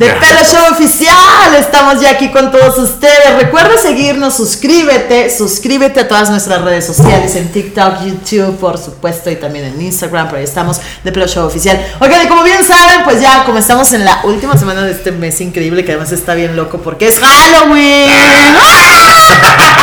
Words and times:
de 0.00 0.08
Pelo 0.14 0.42
Show 0.42 0.72
Oficial. 0.72 1.54
Estamos 1.58 2.00
ya 2.00 2.12
aquí 2.12 2.30
con 2.30 2.50
todos 2.50 2.78
ustedes. 2.78 3.36
Recuerda 3.36 3.76
seguirnos, 3.76 4.34
suscríbete, 4.34 5.28
suscríbete 5.28 6.00
a 6.00 6.08
todas 6.08 6.30
nuestras 6.30 6.62
redes 6.62 6.86
sociales 6.86 7.36
en 7.36 7.52
TikTok, 7.52 8.06
YouTube, 8.06 8.56
por 8.58 8.78
supuesto, 8.78 9.30
y 9.30 9.36
también 9.36 9.66
en 9.66 9.78
Instagram, 9.78 10.30
por 10.30 10.38
ahí 10.38 10.44
estamos 10.44 10.80
de 11.04 11.12
Pelo 11.12 11.26
Show 11.28 11.46
Oficial. 11.46 11.78
Oigan, 12.00 12.24
y 12.24 12.28
como 12.28 12.42
bien 12.44 12.64
saben, 12.64 13.04
pues 13.04 13.20
ya 13.20 13.44
como 13.44 13.58
estamos 13.58 13.92
en 13.92 14.06
la 14.06 14.22
última 14.24 14.56
semana 14.56 14.84
de 14.84 14.92
este 14.92 15.12
mes 15.12 15.38
increíble, 15.42 15.84
que 15.84 15.92
además 15.92 16.12
está 16.12 16.32
bien 16.32 16.56
loco 16.56 16.78
porque 16.78 17.06
es 17.06 17.18
Halloween. 17.18 18.10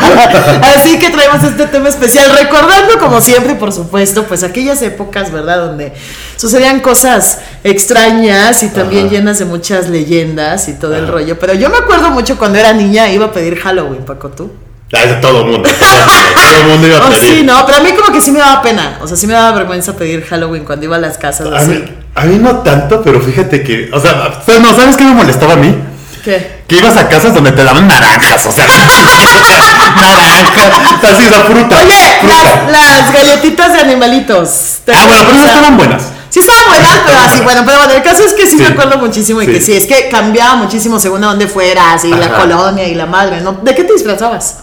Así 0.76 0.98
que 0.98 1.10
traemos 1.10 1.42
este 1.44 1.66
tema 1.66 1.88
especial, 1.88 2.30
recordando 2.38 2.98
como 2.98 3.20
siempre, 3.20 3.54
por 3.54 3.72
supuesto, 3.72 4.24
pues 4.24 4.42
aquellas 4.42 4.80
épocas, 4.82 5.30
¿verdad? 5.32 5.58
Donde 5.58 5.92
sucedían 6.36 6.80
cosas 6.80 7.38
extrañas 7.64 8.62
y 8.62 8.68
también 8.68 9.08
llenas 9.10 9.38
de 9.38 9.44
muchas 9.44 9.88
leyendas 9.88 10.68
y 10.68 10.74
todo 10.74 10.96
el 10.96 11.08
rollo. 11.08 11.38
Pero 11.38 11.54
yo 11.54 11.68
me 11.70 11.78
acuerdo 11.78 12.10
mucho 12.10 12.38
cuando 12.38 12.58
era 12.58 12.72
niña, 12.72 13.08
iba 13.10 13.26
a 13.26 13.32
pedir 13.32 13.56
Halloween, 13.58 14.04
Paco, 14.04 14.28
¿tú? 14.30 14.50
Ah, 14.92 15.20
todo 15.20 15.42
el 15.42 15.46
mundo. 15.52 15.68
Todo 15.68 16.60
el 16.62 16.66
mundo 16.68 16.86
iba 16.88 16.96
a 16.98 17.06
Oh, 17.06 17.10
pedir. 17.10 17.36
sí, 17.38 17.42
no, 17.44 17.64
pero 17.64 17.78
a 17.78 17.80
mí 17.80 17.92
como 17.92 18.12
que 18.12 18.20
sí 18.20 18.32
me 18.32 18.40
daba 18.40 18.60
pena. 18.60 18.98
O 19.02 19.06
sea, 19.06 19.16
sí 19.16 19.26
me 19.26 19.34
daba 19.34 19.52
vergüenza 19.52 19.94
pedir 19.96 20.24
Halloween 20.24 20.64
cuando 20.64 20.84
iba 20.86 20.96
a 20.96 20.98
las 20.98 21.16
casas 21.16 21.46
A 21.52 21.58
así. 21.58 21.70
mí, 21.70 21.84
a 22.14 22.24
mí 22.24 22.38
no 22.38 22.56
tanto, 22.58 23.00
pero 23.02 23.20
fíjate 23.20 23.62
que, 23.62 23.88
o 23.92 24.00
sea, 24.00 24.40
¿sabes- 24.44 24.60
no, 24.60 24.74
¿sabes 24.74 24.96
qué 24.96 25.04
me 25.04 25.14
molestaba 25.14 25.52
a 25.52 25.56
mí? 25.56 25.74
¿Qué? 26.24 26.62
Que 26.68 26.76
ibas 26.76 26.96
a 26.96 27.08
casas 27.08 27.34
donde 27.34 27.52
te 27.52 27.64
daban 27.64 27.86
naranjas, 27.88 28.44
o 28.46 28.52
sea, 28.52 28.66
naranjas, 29.96 30.70
así 31.02 31.24
esa 31.24 31.40
fruta. 31.44 31.76
Oye, 31.76 32.16
fruta. 32.20 32.34
las, 32.34 32.70
las 32.72 33.12
galletitas 33.12 33.72
de 33.72 33.80
animalitos. 33.80 34.48
¿te 34.84 34.92
Ah, 34.94 35.06
bueno, 35.06 35.24
pero 35.26 35.36
esas 35.38 35.48
estaban 35.48 35.76
buenas. 35.76 36.02
Sí 36.28 36.40
estaban 36.40 36.64
buenas, 36.68 36.98
pero 37.06 37.18
así, 37.18 37.40
bueno, 37.44 37.62
pero 37.64 37.78
bueno, 37.78 37.92
el 37.94 38.02
caso 38.02 38.24
es 38.24 38.34
que 38.34 38.46
sí, 38.46 38.56
Sí. 38.56 38.62
me 38.62 38.68
acuerdo 38.68 38.98
muchísimo 38.98 39.42
y 39.42 39.46
que 39.46 39.60
Sí. 39.60 39.72
es 39.72 39.86
que 39.86 40.08
cambiaba 40.08 40.54
muchísimo 40.56 41.00
según 41.00 41.24
a 41.24 41.28
dónde 41.28 41.46
fueras 41.48 42.04
y 42.04 42.10
la 42.10 42.28
colonia 42.36 42.86
y 42.86 42.94
la 42.94 43.06
madre, 43.06 43.40
¿no? 43.40 43.52
¿De 43.62 43.74
qué 43.74 43.82
te 43.84 43.94
disfrazabas? 43.94 44.58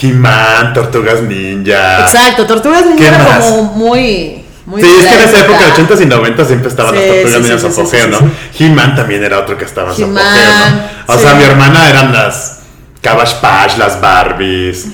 He-Man, 0.00 0.72
tortugas 0.74 1.22
ninja. 1.22 2.00
Exacto, 2.00 2.46
Tortugas 2.46 2.82
¿Qué 2.82 2.88
Ninja 2.90 3.08
era 3.08 3.18
más? 3.18 3.44
como 3.44 3.62
muy... 3.74 4.44
muy 4.66 4.82
Sí, 4.82 4.88
es 4.88 5.06
que 5.06 5.14
en 5.14 5.28
esa 5.28 5.40
época, 5.40 5.66
época. 5.66 5.94
80s 5.94 6.02
y 6.02 6.06
90s, 6.06 6.46
siempre 6.46 6.68
estaban 6.68 6.94
Sí, 6.94 7.00
las 7.00 7.06
tortugas 7.06 7.32
sí, 7.32 7.40
ninjas 7.42 7.60
sí, 7.60 7.68
sí, 7.72 7.80
apogeo, 7.80 8.04
sí, 8.04 8.10
¿no? 8.10 8.18
sí. 8.52 8.64
He-Man 8.64 8.96
también 8.96 9.24
era 9.24 9.38
otro 9.38 9.56
que 9.56 9.64
estaba 9.64 9.90
en 9.90 9.96
su 9.96 10.04
apogeo, 10.04 10.20
¿no? 10.26 11.14
O 11.14 11.16
sí. 11.16 11.22
sea, 11.24 11.34
mi 11.34 11.44
hermana 11.44 11.88
eran 11.88 12.12
las 12.12 12.58
Cabbage 13.00 13.36
Patch, 13.40 13.76
las 13.78 14.00
Barbies, 14.00 14.86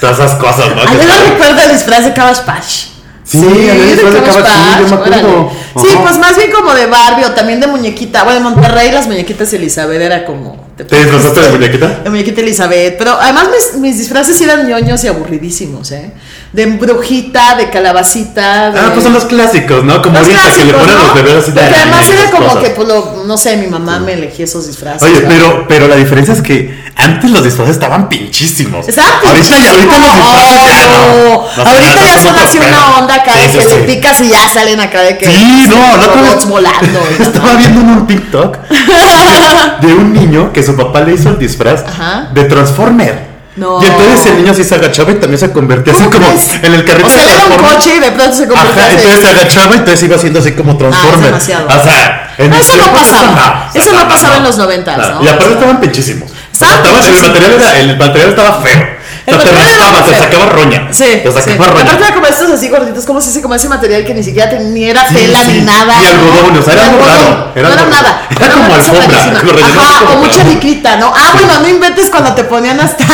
todas 0.00 0.18
esas 0.18 0.32
cosas, 0.36 0.74
¿no? 0.74 0.82
Ah, 0.82 0.92
yo 0.92 1.06
no 1.06 1.30
recuerdo 1.30 1.60
el 1.62 1.72
disfraz 1.72 2.04
de 2.04 2.12
Cabbage 2.14 2.42
Patch. 2.44 2.86
Sí, 3.24 3.38
el 3.46 3.96
disfraz 3.96 4.14
de 4.14 4.20
sí, 4.20 4.80
yo 4.80 4.88
me 4.88 4.94
acuerdo. 5.16 5.52
Sí, 5.76 5.88
pues 6.02 6.18
más 6.18 6.36
bien 6.36 6.50
como 6.50 6.72
de 6.72 6.86
Barbie 6.86 7.24
o 7.26 7.32
también 7.32 7.60
de 7.60 7.66
muñequita. 7.66 8.24
Bueno, 8.24 8.38
en 8.38 8.44
Monterrey 8.44 8.90
las 8.90 9.06
muñequitas 9.06 9.52
Elizabeth 9.52 10.00
era 10.00 10.24
como... 10.24 10.67
¿Te 10.84 10.96
disfrazaste 10.96 11.40
de 11.40 11.50
muñequita? 11.50 11.88
De 12.04 12.10
muñequita 12.10 12.40
Elizabeth. 12.40 12.96
Pero 12.98 13.12
además 13.20 13.48
mis, 13.50 13.80
mis 13.80 13.98
disfraces 13.98 14.40
eran 14.40 14.66
ñoños 14.68 15.02
y 15.04 15.08
aburridísimos, 15.08 15.90
¿eh? 15.92 16.12
De 16.52 16.66
brujita, 16.66 17.56
de 17.56 17.68
calabacita. 17.70 18.70
De... 18.70 18.78
Ah, 18.80 18.90
pues 18.92 19.04
son 19.04 19.12
los 19.12 19.24
clásicos, 19.26 19.84
¿no? 19.84 20.00
Como 20.00 20.18
ahorita 20.18 20.40
que 20.56 20.64
le 20.64 20.72
ponen 20.74 20.96
los 20.96 21.14
bebés 21.14 21.34
así 21.36 21.52
de 21.52 21.60
Porque 21.60 21.74
además 21.76 22.08
era 22.08 22.30
como 22.30 22.46
cosas. 22.48 22.62
que, 22.64 22.70
pues, 22.70 22.88
lo- 22.88 23.24
no 23.26 23.36
sé, 23.36 23.56
mi 23.56 23.66
mamá 23.66 23.98
me 23.98 24.14
elegía 24.14 24.44
esos 24.46 24.66
disfraces. 24.66 25.02
Oye, 25.02 25.20
¿verdad? 25.20 25.28
pero, 25.28 25.66
pero 25.68 25.88
la 25.88 25.96
diferencia 25.96 26.32
es 26.34 26.40
que 26.42 26.87
antes 26.98 27.30
los 27.30 27.42
disfraces 27.44 27.76
estaban 27.76 28.08
pinchísimos. 28.08 28.86
Ahorita, 28.88 29.58
y 29.58 29.66
ahorita 29.66 29.98
los 29.98 30.14
disfraces 30.16 30.62
ya 30.66 30.86
no. 30.88 31.46
No 31.56 31.70
ahorita 31.70 32.04
ya 32.04 32.18
son 32.20 32.36
así 32.38 32.58
una 32.58 32.96
onda 32.98 33.14
acá 33.14 33.32
Sí, 33.34 33.40
de 33.40 33.58
que 33.58 33.62
sí. 33.64 33.68
le 33.70 33.76
picas 33.94 34.20
y 34.20 34.28
ya 34.28 34.48
salen 34.48 34.80
acá 34.80 35.00
de 35.02 35.16
que 35.16 35.26
Sí, 35.26 35.64
no, 35.68 35.96
la 35.96 36.04
otra 36.06 36.22
vez 36.22 36.46
volando. 36.46 37.00
Estaba 37.20 37.54
viendo 37.54 37.80
en 37.80 37.88
un 37.90 38.06
TikTok 38.06 38.56
de, 38.68 39.86
de 39.86 39.94
un 39.94 40.12
niño 40.12 40.52
que 40.52 40.62
su 40.62 40.76
papá 40.76 41.00
le 41.00 41.14
hizo 41.14 41.28
el 41.30 41.38
disfraz 41.38 41.84
Ajá. 41.86 42.28
de 42.34 42.44
Transformer. 42.44 43.28
No. 43.56 43.82
Y 43.82 43.86
entonces 43.86 44.26
el 44.26 44.36
niño 44.36 44.52
así 44.52 44.62
se 44.62 44.74
agachaba 44.76 45.10
y 45.10 45.14
también 45.16 45.38
se 45.40 45.50
convertía 45.50 45.92
así 45.92 46.04
¿Cómo 46.04 46.26
como 46.26 46.40
en 46.62 46.74
el 46.74 46.84
carrito 46.84 47.08
O 47.08 47.10
sea, 47.10 47.24
de 47.24 47.32
era 47.32 47.44
un 47.46 47.56
coche 47.56 47.96
y 47.96 47.98
de 47.98 48.12
pronto 48.12 48.36
se 48.36 48.44
Ajá, 48.44 48.62
así. 48.86 48.94
entonces 48.94 49.20
se 49.20 49.26
agachaba 49.26 49.74
y 49.74 49.78
entonces 49.78 50.02
iba 50.04 50.14
haciendo 50.16 50.38
así 50.38 50.52
como 50.52 50.76
Transformer. 50.76 51.24
demasiado. 51.24 51.66
O 51.66 51.82
sea, 51.82 52.34
en 52.38 52.50
No, 52.50 52.56
eso 52.56 52.76
no 52.76 52.92
pasaba. 52.92 53.66
o 53.68 53.72
sea, 53.72 53.82
Eso 53.82 53.92
no 53.92 54.08
pasaba 54.08 54.36
en 54.36 54.44
los 54.44 54.56
noventas, 54.58 54.96
¿no? 54.96 55.24
Y 55.24 55.28
aparte 55.28 55.54
estaban 55.54 55.80
pinchísimos. 55.80 56.30
El, 56.60 57.20
material 57.28 57.52
era, 57.52 57.78
el 57.80 57.96
material 57.98 58.28
estaba 58.30 58.60
feo. 58.62 58.98
El 59.26 59.34
O 59.34 59.40
sea, 59.40 59.50
te 59.50 59.56
raspaba, 59.56 60.16
sacaba 60.18 60.46
roña. 60.46 60.88
Sí, 60.90 61.04
Te 61.22 61.30
sí. 61.30 61.32
sacaba 61.32 61.66
roña. 61.66 61.82
Aparte 61.82 62.04
era 62.04 62.14
como 62.14 62.26
estos 62.26 62.50
así 62.50 62.68
gorditos, 62.70 63.04
como 63.04 63.20
si 63.20 63.42
como 63.42 63.54
ese 63.54 63.68
material 63.68 64.04
que 64.06 64.14
ni 64.14 64.22
siquiera 64.22 64.48
tenía 64.48 64.68
ni 64.70 64.84
era 64.84 65.06
Sí, 65.06 65.14
tela 65.16 65.40
sí. 65.44 65.52
ni 65.52 65.60
nada. 65.60 65.94
Ni 65.98 66.06
algodón, 66.06 66.56
o 66.56 66.62
sea, 66.62 66.72
era 66.72 66.84
algo 66.86 66.98
raro, 67.04 67.52
era 67.54 67.68
no 67.68 67.74
era 67.74 67.84
nada. 67.86 68.22
era 68.40 68.54
como 68.54 68.74
alfombra, 68.74 69.18
Ajá, 69.64 70.04
como 70.06 70.12
o 70.20 70.24
mucha 70.24 70.44
licrita, 70.48 70.96
¿no? 70.96 71.12
Ah, 71.14 71.32
bueno, 71.34 71.60
no 71.60 71.68
inventes 71.68 72.08
cuando 72.10 72.32
te 72.34 72.44
ponían 72.44 72.80
hasta 72.80 73.04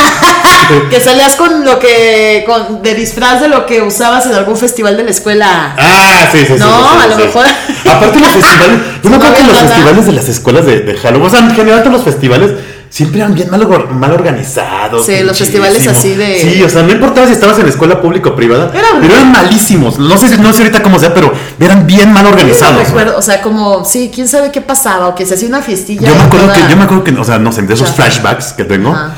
que 0.89 0.99
salías 1.01 1.35
con 1.35 1.65
lo 1.65 1.79
que 1.79 2.43
con 2.47 2.81
de 2.81 2.95
disfraz 2.95 3.41
de 3.41 3.49
lo 3.49 3.65
que 3.65 3.81
usabas 3.81 4.25
en 4.25 4.35
algún 4.35 4.55
festival 4.57 4.95
de 4.95 5.03
la 5.03 5.11
escuela. 5.11 5.75
Ah, 5.77 6.27
sí, 6.31 6.39
sí, 6.39 6.45
sí. 6.47 6.53
No, 6.59 6.65
sí, 6.67 6.89
sí, 6.97 7.03
a 7.03 7.07
lo 7.07 7.17
mejor- 7.17 7.45
Aparte 7.91 8.19
los 8.19 8.29
festivales, 8.31 8.79
yo 9.03 9.09
me 9.09 9.17
No 9.17 9.23
acuerdo 9.25 9.35
que 9.35 9.43
los 9.43 9.59
festivales 9.59 10.05
de 10.05 10.11
las 10.13 10.29
escuelas 10.29 10.65
de, 10.65 10.79
de 10.79 10.97
Halloween, 10.97 11.27
o 11.27 11.29
sea, 11.29 11.39
en 11.39 11.53
general 11.55 11.79
todos 11.83 11.93
los 11.97 12.03
festivales 12.03 12.51
siempre 12.95 13.19
eran 13.19 13.33
bien 13.35 13.49
mal, 13.51 13.67
mal 13.91 14.11
organizados. 14.13 15.05
Sí, 15.05 15.19
los 15.21 15.37
festivales 15.37 15.85
así 15.85 16.15
de- 16.15 16.39
Sí, 16.39 16.63
o 16.63 16.69
sea, 16.69 16.81
no 16.83 16.93
importaba 16.93 17.27
si 17.27 17.33
estabas 17.33 17.59
en 17.59 17.67
escuela 17.67 18.01
pública 18.01 18.29
o 18.29 18.35
privada, 18.37 18.71
Era 18.73 18.87
pero 19.01 19.13
eran 19.15 19.33
malísimos. 19.33 19.99
No 19.99 20.17
sé, 20.17 20.37
no 20.37 20.53
sé 20.53 20.59
ahorita 20.63 20.81
cómo 20.81 20.97
sea, 20.97 21.13
pero 21.13 21.33
eran 21.59 21.85
bien 21.85 22.13
mal 22.13 22.25
organizados. 22.25 22.85
recuerdo, 22.87 23.17
o 23.17 23.21
sea, 23.21 23.41
como, 23.41 23.83
sí, 23.83 24.09
quién 24.15 24.29
sabe 24.29 24.49
qué 24.49 24.61
pasaba, 24.61 25.09
o 25.09 25.15
que 25.15 25.25
se 25.25 25.33
hacía 25.33 25.49
una 25.49 25.61
fiestilla. 25.61 26.07
Yo 26.07 26.15
me 26.15 26.21
acuerdo 26.21 26.45
toda- 26.47 26.55
que, 26.65 26.71
yo 26.71 26.77
me 26.77 26.83
acuerdo 26.83 27.03
que, 27.03 27.11
o 27.11 27.23
sea, 27.25 27.37
no 27.37 27.51
sé, 27.51 27.63
de 27.63 27.73
esos 27.73 27.89
Chafa. 27.89 28.03
flashbacks 28.03 28.53
que 28.53 28.63
tengo, 28.63 28.91
Ajá. 28.91 29.13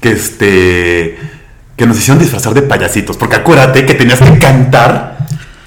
que 0.00 0.10
este, 0.10 1.18
que 1.76 1.86
nos 1.86 1.96
hicieron 1.98 2.18
disfrazar 2.18 2.52
de 2.52 2.62
payasitos, 2.62 3.16
porque 3.16 3.36
acuérdate 3.36 3.86
que 3.86 3.94
tenías 3.94 4.18
que 4.18 4.38
cantar 4.40 5.18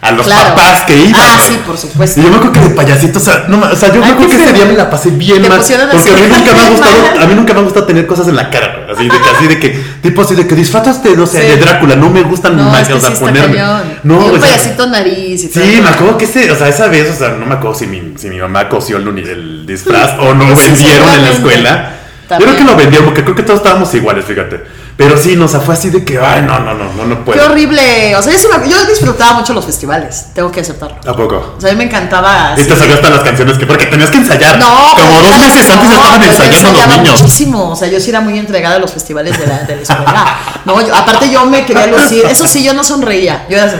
a 0.03 0.11
los 0.11 0.25
Claro. 0.25 0.49
papás 0.55 0.83
que 0.83 0.97
iban. 0.97 1.21
Ah, 1.23 1.39
sí, 1.47 1.57
por 1.65 1.77
supuesto. 1.77 2.19
Y 2.19 2.23
yo 2.23 2.29
me 2.29 2.35
acuerdo 2.35 2.53
que 2.53 2.59
de 2.59 2.69
payasito, 2.75 3.19
o 3.19 3.21
sea, 3.21 3.45
no, 3.47 3.59
o 3.61 3.75
sea 3.75 3.87
yo 3.93 4.01
me 4.01 4.05
Ay, 4.07 4.11
acuerdo 4.11 4.31
qué 4.31 4.37
que 4.37 4.43
ese 4.43 4.53
día 4.53 4.65
me 4.65 4.73
la 4.73 4.89
pasé 4.89 5.09
bien 5.11 5.41
mal. 5.47 5.59
Porque 5.59 5.73
a 5.73 6.15
mí 6.15 6.27
nunca 6.29 6.53
me 6.53 6.61
ha 6.61 6.69
gustado, 6.69 7.01
mal. 7.13 7.23
a 7.23 7.27
mí 7.27 7.35
nunca 7.35 7.53
me 7.53 7.59
ha 7.59 7.63
gustado 7.63 7.85
tener 7.85 8.05
cosas 8.05 8.27
en 8.27 8.35
la 8.35 8.49
cara, 8.49 8.85
así 8.93 9.03
de 9.03 9.09
que, 9.09 9.29
así 9.35 9.47
de 9.47 9.59
que, 9.59 9.69
tipo 10.01 10.21
así 10.21 10.35
de 10.35 10.45
que 10.45 10.55
disfrazaste, 10.55 11.15
no 11.15 11.25
sé, 11.25 11.41
Sí. 11.41 11.47
de 11.47 11.57
Drácula, 11.57 11.95
no 11.95 12.09
me 12.09 12.21
gustan 12.23 12.57
No, 12.57 12.63
más, 12.63 12.89
o 12.89 12.99
sea, 12.99 13.11
sí 13.11 13.17
ponerme. 13.19 13.55
cañón. 13.55 13.99
No, 14.03 14.15
y 14.15 14.17
un 14.17 14.29
o 14.29 14.31
sea, 14.31 14.41
payasito 14.41 14.87
nariz 14.87 15.43
y 15.43 15.47
todo. 15.47 15.63
Sí, 15.63 15.79
me 15.81 15.89
acuerdo 15.89 16.17
que 16.17 16.25
ese, 16.25 16.51
o 16.51 16.55
sea, 16.57 16.67
esa 16.67 16.87
vez, 16.87 17.09
o 17.09 17.15
sea, 17.17 17.29
no 17.29 17.45
me 17.45 17.53
acuerdo 17.55 17.77
si 17.79 17.87
mi, 17.87 18.13
si 18.17 18.29
mi 18.29 18.39
mamá 18.39 18.67
cosió 18.69 18.97
el, 18.97 19.07
el 19.17 19.65
disfraz 19.65 20.11
o 20.19 20.33
no 20.33 20.45
vendieron 20.53 21.09
en 21.13 21.21
la 21.23 21.29
escuela. 21.31 21.89
Yo 22.29 22.37
creo 22.37 22.55
que 22.57 22.63
lo 22.63 22.75
vendieron 22.75 23.05
porque 23.05 23.23
creo 23.23 23.35
que 23.35 23.43
todos 23.43 23.59
estábamos 23.59 23.93
iguales, 23.93 24.25
fíjate. 24.25 24.63
Pero 24.95 25.17
sí, 25.17 25.35
no, 25.35 25.45
o 25.45 25.47
sea, 25.47 25.59
fue 25.59 25.73
así 25.73 25.89
de 25.89 26.05
que, 26.05 26.19
ay, 26.19 26.43
no, 26.43 26.59
no, 26.59 26.75
no, 26.75 26.83
no, 26.93 27.05
no 27.05 27.15
Qué 27.17 27.21
puedo. 27.23 27.45
horrible. 27.45 28.15
O 28.15 28.21
sea, 28.21 28.31
sí 28.37 28.47
me- 28.47 28.69
yo 28.69 28.85
disfrutaba 28.85 29.33
mucho 29.33 29.51
los 29.53 29.65
festivales, 29.65 30.27
tengo 30.35 30.51
que 30.51 30.59
aceptarlo. 30.61 30.97
¿A 31.07 31.15
poco? 31.15 31.55
O 31.57 31.59
sea, 31.59 31.71
a 31.71 31.73
mí 31.73 31.79
me 31.79 31.85
encantaba. 31.85 32.53
Y 32.55 32.63
te 32.63 32.75
sabías 32.75 32.97
hasta 32.97 33.09
las 33.09 33.21
canciones 33.21 33.57
que, 33.57 33.65
porque 33.65 33.87
tenías 33.87 34.11
que 34.11 34.17
ensayar. 34.17 34.59
No, 34.59 34.93
Como 34.95 35.19
dos 35.21 35.37
meses 35.39 35.67
antes 35.69 35.89
no, 35.89 35.95
estaban 35.95 36.23
ensayando 36.23 36.79
los 36.79 36.87
niños. 36.97 37.21
muchísimo, 37.21 37.69
o 37.71 37.75
sea, 37.75 37.87
yo 37.87 37.99
sí 37.99 38.11
era 38.11 38.21
muy 38.21 38.37
entregada 38.37 38.75
a 38.75 38.79
los 38.79 38.91
festivales 38.93 39.37
de 39.39 39.47
la, 39.47 39.59
de 39.63 39.75
la 39.77 39.81
escuela. 39.81 40.37
No, 40.65 40.79
yo- 40.85 40.95
aparte 40.95 41.29
yo 41.31 41.43
me 41.47 41.65
quería 41.65 41.87
lucir, 41.87 42.23
eso 42.29 42.45
sí, 42.47 42.63
yo 42.63 42.73
no 42.75 42.83
sonreía, 42.83 43.45
yo 43.49 43.57
era 43.57 43.65
así. 43.65 43.77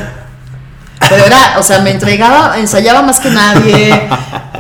Pero 1.09 1.25
era, 1.25 1.59
o 1.59 1.63
sea, 1.63 1.79
me 1.79 1.91
entregaba, 1.91 2.57
ensayaba 2.57 3.01
más 3.03 3.19
que 3.19 3.29
nadie, 3.29 4.09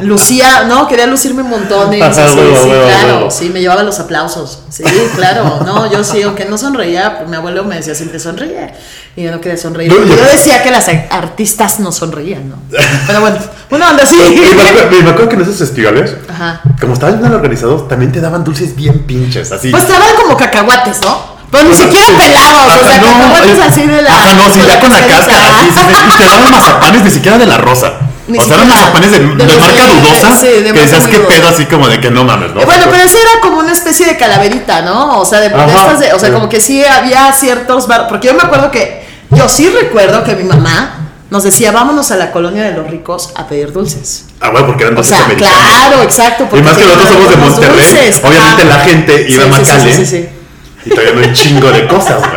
lucía, 0.01 0.63
no, 0.63 0.87
quería 0.87 1.05
lucirme 1.07 1.43
montones, 1.43 2.01
Ajá, 2.17 2.25
así, 2.25 2.37
huevo, 2.37 2.55
sí, 2.63 2.69
huevo, 2.69 2.85
claro, 2.87 3.15
huevo. 3.17 3.31
sí, 3.31 3.49
me 3.49 3.61
llevaba 3.61 3.83
los 3.83 3.99
aplausos, 3.99 4.59
sí, 4.69 4.83
claro, 5.15 5.59
no, 5.65 5.91
yo 5.91 6.03
sí, 6.03 6.21
aunque 6.23 6.45
no 6.45 6.57
sonreía, 6.57 7.17
pues 7.19 7.29
mi 7.29 7.35
abuelo 7.35 7.63
me 7.63 7.75
decía 7.75 7.93
siempre 7.95 8.19
sonríe, 8.19 8.73
y 9.15 9.23
yo 9.23 9.31
no 9.31 9.39
quería 9.39 9.57
sonreír, 9.57 9.91
yo- 9.91 10.03
yo 10.05 10.23
decía 10.25 10.63
que 10.63 10.71
las 10.71 10.87
artistas 11.09 11.79
no 11.79 11.91
sonreían, 11.91 12.49
¿no? 12.49 12.55
Pero 13.07 13.21
bueno, 13.21 13.37
una 13.69 13.89
onda 13.91 14.03
así. 14.03 14.17
Y 14.23 14.55
me 14.55 14.63
acuerdo, 14.69 14.89
me 15.03 15.09
acuerdo 15.09 15.29
que 15.29 15.35
en 15.35 15.41
esos 15.41 15.57
festivales, 15.57 16.15
Ajá. 16.29 16.61
como 16.79 16.93
estaban 16.93 17.19
bien 17.19 17.33
organizados, 17.33 17.87
también 17.87 18.11
te 18.11 18.19
daban 18.21 18.43
dulces 18.43 18.75
bien 18.75 19.03
pinches, 19.05 19.51
así. 19.51 19.69
Pues 19.71 19.85
te 19.85 19.93
daban 19.93 20.15
como 20.15 20.35
cacahuates, 20.37 21.01
¿no? 21.01 21.33
Pero 21.51 21.65
ni 21.65 21.75
siquiera 21.75 22.03
sí. 22.07 22.13
pelados, 22.17 22.81
o 22.81 22.85
sea, 22.87 22.97
no, 22.97 23.07
cacahuates 23.07 23.59
así 23.59 23.85
de 23.85 24.01
la. 24.01 24.09
Ajá, 24.09 24.33
no, 24.33 24.51
sí, 24.51 24.59
de 24.59 24.65
ya 24.67 24.79
con 24.79 24.89
la 24.89 24.95
cereza. 25.01 25.17
cáscara. 25.19 25.59
sí, 25.59 25.65
sí, 25.67 25.81
sí, 25.85 26.11
y 26.13 26.17
te 26.17 26.23
daban 26.25 26.51
mazapanes 26.51 27.03
ni 27.03 27.11
siquiera 27.11 27.37
de 27.37 27.45
la 27.45 27.57
rosa. 27.57 27.93
Ni 28.27 28.37
o 28.37 28.41
sea, 28.41 28.55
eran 28.55 28.67
siquiera. 28.67 28.81
mazapanes 28.81 29.11
de, 29.11 29.19
De 29.19 29.35
de 29.35 29.45
los 29.45 29.57
marca 29.59 29.85
dudosa. 29.87 30.37
sí, 30.39 30.47
de 30.47 30.63
que 30.71 30.79
decías 30.79 31.05
dudosa. 31.11 31.27
pedo 31.27 31.47
así 31.49 31.65
como 31.65 31.87
de 31.89 31.99
que 31.99 32.09
no 32.09 32.23
mames, 32.23 32.53
¿no? 32.53 32.61
Eh, 32.61 32.65
bueno, 32.65 32.79
O 32.81 32.83
sea, 32.83 32.91
pero 32.91 33.03
ese 33.03 33.17
era 33.17 33.41
como 33.41 33.57
una 33.59 33.73
especie 33.73 34.05
de 34.05 34.15
calaverita, 34.17 34.81
¿no? 34.81 35.19
O 35.19 35.25
sea, 35.25 35.39
de, 35.41 35.47
Ajá, 35.47 35.65
estas 35.65 35.99
de- 35.99 36.13
o 36.13 36.19
sea, 36.19 36.29
sí. 36.29 36.33
como 36.33 36.47
que 36.47 36.61
sí 36.61 36.83
había 36.85 37.31
ciertos 37.33 37.87
bar, 37.87 38.07
porque 38.07 38.27
yo 38.27 38.33
me 38.33 38.43
acuerdo 38.43 38.71
que 38.71 39.03
yo 39.31 39.49
sí 39.49 39.67
recuerdo 39.69 40.23
que 40.23 40.35
mi 40.35 40.43
mamá 40.45 40.99
nos 41.31 41.43
decía, 41.43 41.71
"Vámonos 41.71 42.11
a 42.11 42.15
la 42.15 42.31
colonia 42.31 42.63
de 42.63 42.71
los 42.73 42.89
ricos 42.89 43.31
a 43.35 43.45
pedir 43.47 43.73
dulces." 43.73 44.25
Ah, 44.39 44.51
bueno, 44.51 44.67
porque 44.67 44.83
eran 44.83 44.93
O 44.93 44.97
dulces 44.97 45.17
sea, 45.17 45.25
americanos. 45.25 45.57
claro, 45.59 46.01
exacto. 46.03 46.47
Y 46.55 46.61
más 46.61 46.77
que 46.77 46.85
nosotros 46.85 47.09
somos 47.11 47.29
de 47.29 47.35
Monterrey. 47.37 47.75
dulces, 47.77 48.21
Obviamente 48.23 48.63
la 48.65 48.79
gente 48.79 49.25
iba 49.29 49.43
Sí, 49.43 49.49
a 49.49 49.51
Macale. 49.59 49.95
sí, 49.95 50.05
sí, 50.05 50.17
sí. 50.17 50.29
Y 50.85 50.89
todavía 50.91 51.13
no 51.13 51.21
hay 51.21 51.33
chingo 51.33 51.71
de 51.71 51.87
cosas, 51.87 52.19
güey. 52.19 52.31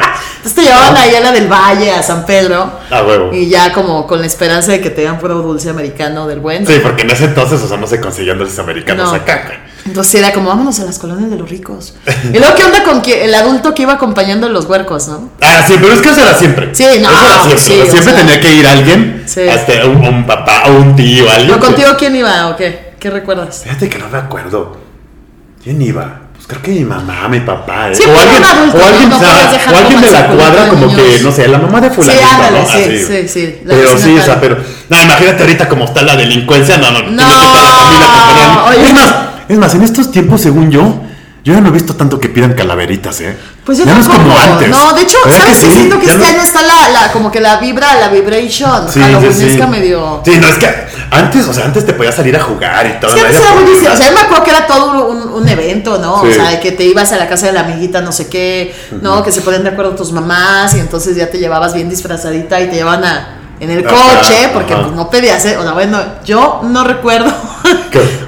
Entonces 0.46 0.64
te 0.64 0.70
llevaban 0.70 0.96
ahí 0.96 1.12
a 1.12 1.20
la 1.20 1.32
del 1.32 1.48
Valle, 1.48 1.90
a 1.90 2.02
San 2.04 2.24
Pedro. 2.24 2.70
Ah, 2.88 3.02
huevo. 3.02 3.32
Y 3.34 3.48
ya 3.48 3.72
como 3.72 4.06
con 4.06 4.20
la 4.20 4.26
esperanza 4.28 4.70
de 4.70 4.80
que 4.80 4.90
te 4.90 5.00
dieran 5.00 5.18
puro 5.18 5.34
dulce 5.42 5.68
americano 5.70 6.28
del 6.28 6.38
bueno. 6.38 6.64
Sí, 6.70 6.78
porque 6.80 7.02
en 7.02 7.10
ese 7.10 7.24
entonces, 7.24 7.60
o 7.62 7.66
sea, 7.66 7.76
no 7.76 7.86
se 7.88 8.00
conseguían 8.00 8.38
dulces 8.38 8.56
americanos 8.60 9.08
No. 9.10 9.14
acá. 9.16 9.62
Entonces 9.84 10.14
era 10.14 10.32
como, 10.32 10.48
vámonos 10.48 10.78
a 10.78 10.84
las 10.84 11.00
colonias 11.00 11.30
de 11.30 11.36
los 11.36 11.50
ricos. 11.50 11.96
Y 12.32 12.38
luego, 12.38 12.54
¿qué 12.54 12.62
onda 12.64 12.84
con 12.84 13.02
que 13.02 13.24
el 13.24 13.34
adulto 13.34 13.74
que 13.74 13.82
iba 13.82 13.94
acompañando 13.94 14.46
a 14.46 14.50
los 14.50 14.66
huercos, 14.66 15.08
no? 15.08 15.30
Ah, 15.40 15.64
sí, 15.66 15.74
pero 15.80 15.92
es 15.94 16.00
que 16.00 16.10
eso 16.10 16.20
era 16.20 16.34
siempre. 16.38 16.72
Sí, 16.72 16.84
no, 17.00 17.10
Eso 17.10 17.24
era 17.24 17.42
siempre. 17.42 17.58
sí, 17.58 17.72
o 17.80 17.90
siempre 17.90 18.12
sea. 18.12 18.20
tenía 18.20 18.40
que 18.40 18.54
ir 18.54 18.66
alguien, 18.68 19.24
Sí. 19.26 19.48
hasta 19.48 19.84
un, 19.84 19.96
un 20.06 20.26
papá 20.26 20.62
o 20.68 20.74
un 20.76 20.94
tío, 20.94 21.28
alguien. 21.28 21.50
¿O 21.50 21.54
que- 21.60 21.66
contigo 21.66 21.88
quién 21.98 22.14
iba 22.14 22.46
o 22.50 22.56
qué? 22.56 22.94
¿Qué 23.00 23.10
recuerdas? 23.10 23.62
Fíjate 23.64 23.88
que 23.88 23.98
no 23.98 24.08
me 24.08 24.18
acuerdo. 24.18 24.76
¿Quién 25.62 25.82
iba? 25.82 26.20
Pues 26.46 26.60
creo 26.60 26.62
que 26.62 26.80
mi 26.80 26.84
mamá, 26.84 27.28
mi 27.28 27.40
papá. 27.40 27.90
¿eh? 27.90 27.94
O 28.06 28.20
alguien, 28.20 28.44
adulto, 28.44 28.78
o 28.78 28.86
alguien, 28.86 29.10
¿no? 29.10 29.16
O 29.16 29.76
alguien 29.76 30.00
de 30.00 30.10
la 30.12 30.28
cuadra, 30.28 30.68
como 30.68 30.94
que, 30.94 31.18
no 31.20 31.32
sé, 31.32 31.48
la 31.48 31.58
mamá 31.58 31.80
de 31.80 31.90
fulanito, 31.90 32.24
ándale, 32.24 32.60
¿no? 32.60 32.66
sí, 32.66 32.72
Así. 32.72 32.98
sí, 33.04 33.28
sí, 33.28 33.60
la 33.64 33.74
Pero 33.74 33.98
sí, 33.98 34.16
o 34.16 34.22
sea, 34.22 34.40
pero. 34.40 34.56
No, 34.88 35.02
imagínate 35.02 35.42
ahorita 35.42 35.68
cómo 35.68 35.86
está 35.86 36.02
la 36.02 36.14
delincuencia. 36.14 36.78
No, 36.78 36.92
no, 36.92 37.02
no. 37.02 37.10
La 37.20 37.26
familia 37.26 38.64
oye. 38.68 38.86
Es 38.86 38.92
más, 38.94 39.14
es 39.48 39.58
más, 39.58 39.74
en 39.74 39.82
estos 39.82 40.12
tiempos, 40.12 40.40
según 40.40 40.70
yo, 40.70 41.00
yo 41.46 41.54
ya 41.54 41.60
no 41.60 41.68
he 41.68 41.70
visto 41.70 41.94
tanto 41.94 42.18
que 42.18 42.28
pidan 42.28 42.54
calaveritas, 42.54 43.20
¿eh? 43.20 43.36
Pues 43.64 43.78
yo 43.78 43.84
ya 43.84 43.94
no 43.94 44.00
es 44.00 44.08
como 44.08 44.36
antes. 44.36 44.68
No, 44.68 44.92
de 44.94 45.02
hecho, 45.02 45.16
¿Verdad 45.24 45.38
¿sabes 45.42 45.58
que 45.58 45.66
qué? 45.66 45.70
sí? 45.72 45.76
Siento 45.78 46.00
que 46.00 46.06
Ya 46.06 46.12
este 46.14 46.24
no- 46.24 46.32
año 46.32 46.42
está 46.42 46.62
la, 46.62 46.88
la, 46.88 47.12
como 47.12 47.30
que 47.30 47.40
la 47.40 47.56
vibra, 47.58 47.94
la 48.00 48.08
vibration, 48.08 48.88
Sí, 48.92 49.00
sí, 49.32 49.50
sí. 49.56 49.62
medio... 49.68 50.22
Sí, 50.24 50.38
no, 50.40 50.48
es 50.48 50.56
que 50.56 50.68
antes, 51.12 51.46
o 51.46 51.52
sea, 51.54 51.66
antes 51.66 51.86
te 51.86 51.92
podías 51.94 52.16
salir 52.16 52.36
a 52.36 52.40
jugar 52.42 52.84
y 52.86 53.00
todo. 53.00 53.14
Es 53.14 53.22
que 53.22 53.22
no 53.22 53.26
antes 53.28 53.40
era 53.40 53.60
distinto. 53.70 53.92
O 53.92 53.96
sea, 53.96 54.06
yo 54.08 54.14
me 54.14 54.20
acuerdo 54.22 54.42
que 54.44 54.50
era 54.50 54.66
todo 54.66 55.08
un, 55.08 55.28
un 55.34 55.48
evento, 55.48 55.98
¿no? 55.98 56.20
Sí. 56.22 56.28
O 56.30 56.34
sea, 56.34 56.50
de 56.50 56.58
que 56.58 56.72
te 56.72 56.82
ibas 56.84 57.12
a 57.12 57.16
la 57.16 57.28
casa 57.28 57.46
de 57.46 57.52
la 57.52 57.60
amiguita, 57.60 58.00
no 58.00 58.10
sé 58.10 58.28
qué, 58.28 58.74
¿no? 59.00 59.22
Que 59.22 59.30
se 59.30 59.40
ponían 59.40 59.62
de 59.62 59.70
acuerdo 59.70 59.94
tus 59.94 60.10
mamás 60.10 60.74
y 60.74 60.80
entonces 60.80 61.16
ya 61.16 61.30
te 61.30 61.38
llevabas 61.38 61.74
bien 61.74 61.88
disfrazadita 61.88 62.60
y 62.60 62.66
te 62.70 62.74
llevaban 62.74 63.04
a, 63.04 63.35
en 63.60 63.70
el 63.70 63.86
Ajá, 63.86 63.94
coche, 64.20 64.50
porque 64.52 64.74
pues 64.74 64.92
no 64.92 65.08
pedías, 65.10 65.44
¿eh? 65.46 65.56
O 65.56 65.62
sea, 65.62 65.72
bueno, 65.72 65.98
yo 66.24 66.60
no 66.64 66.84
recuerdo. 66.84 67.30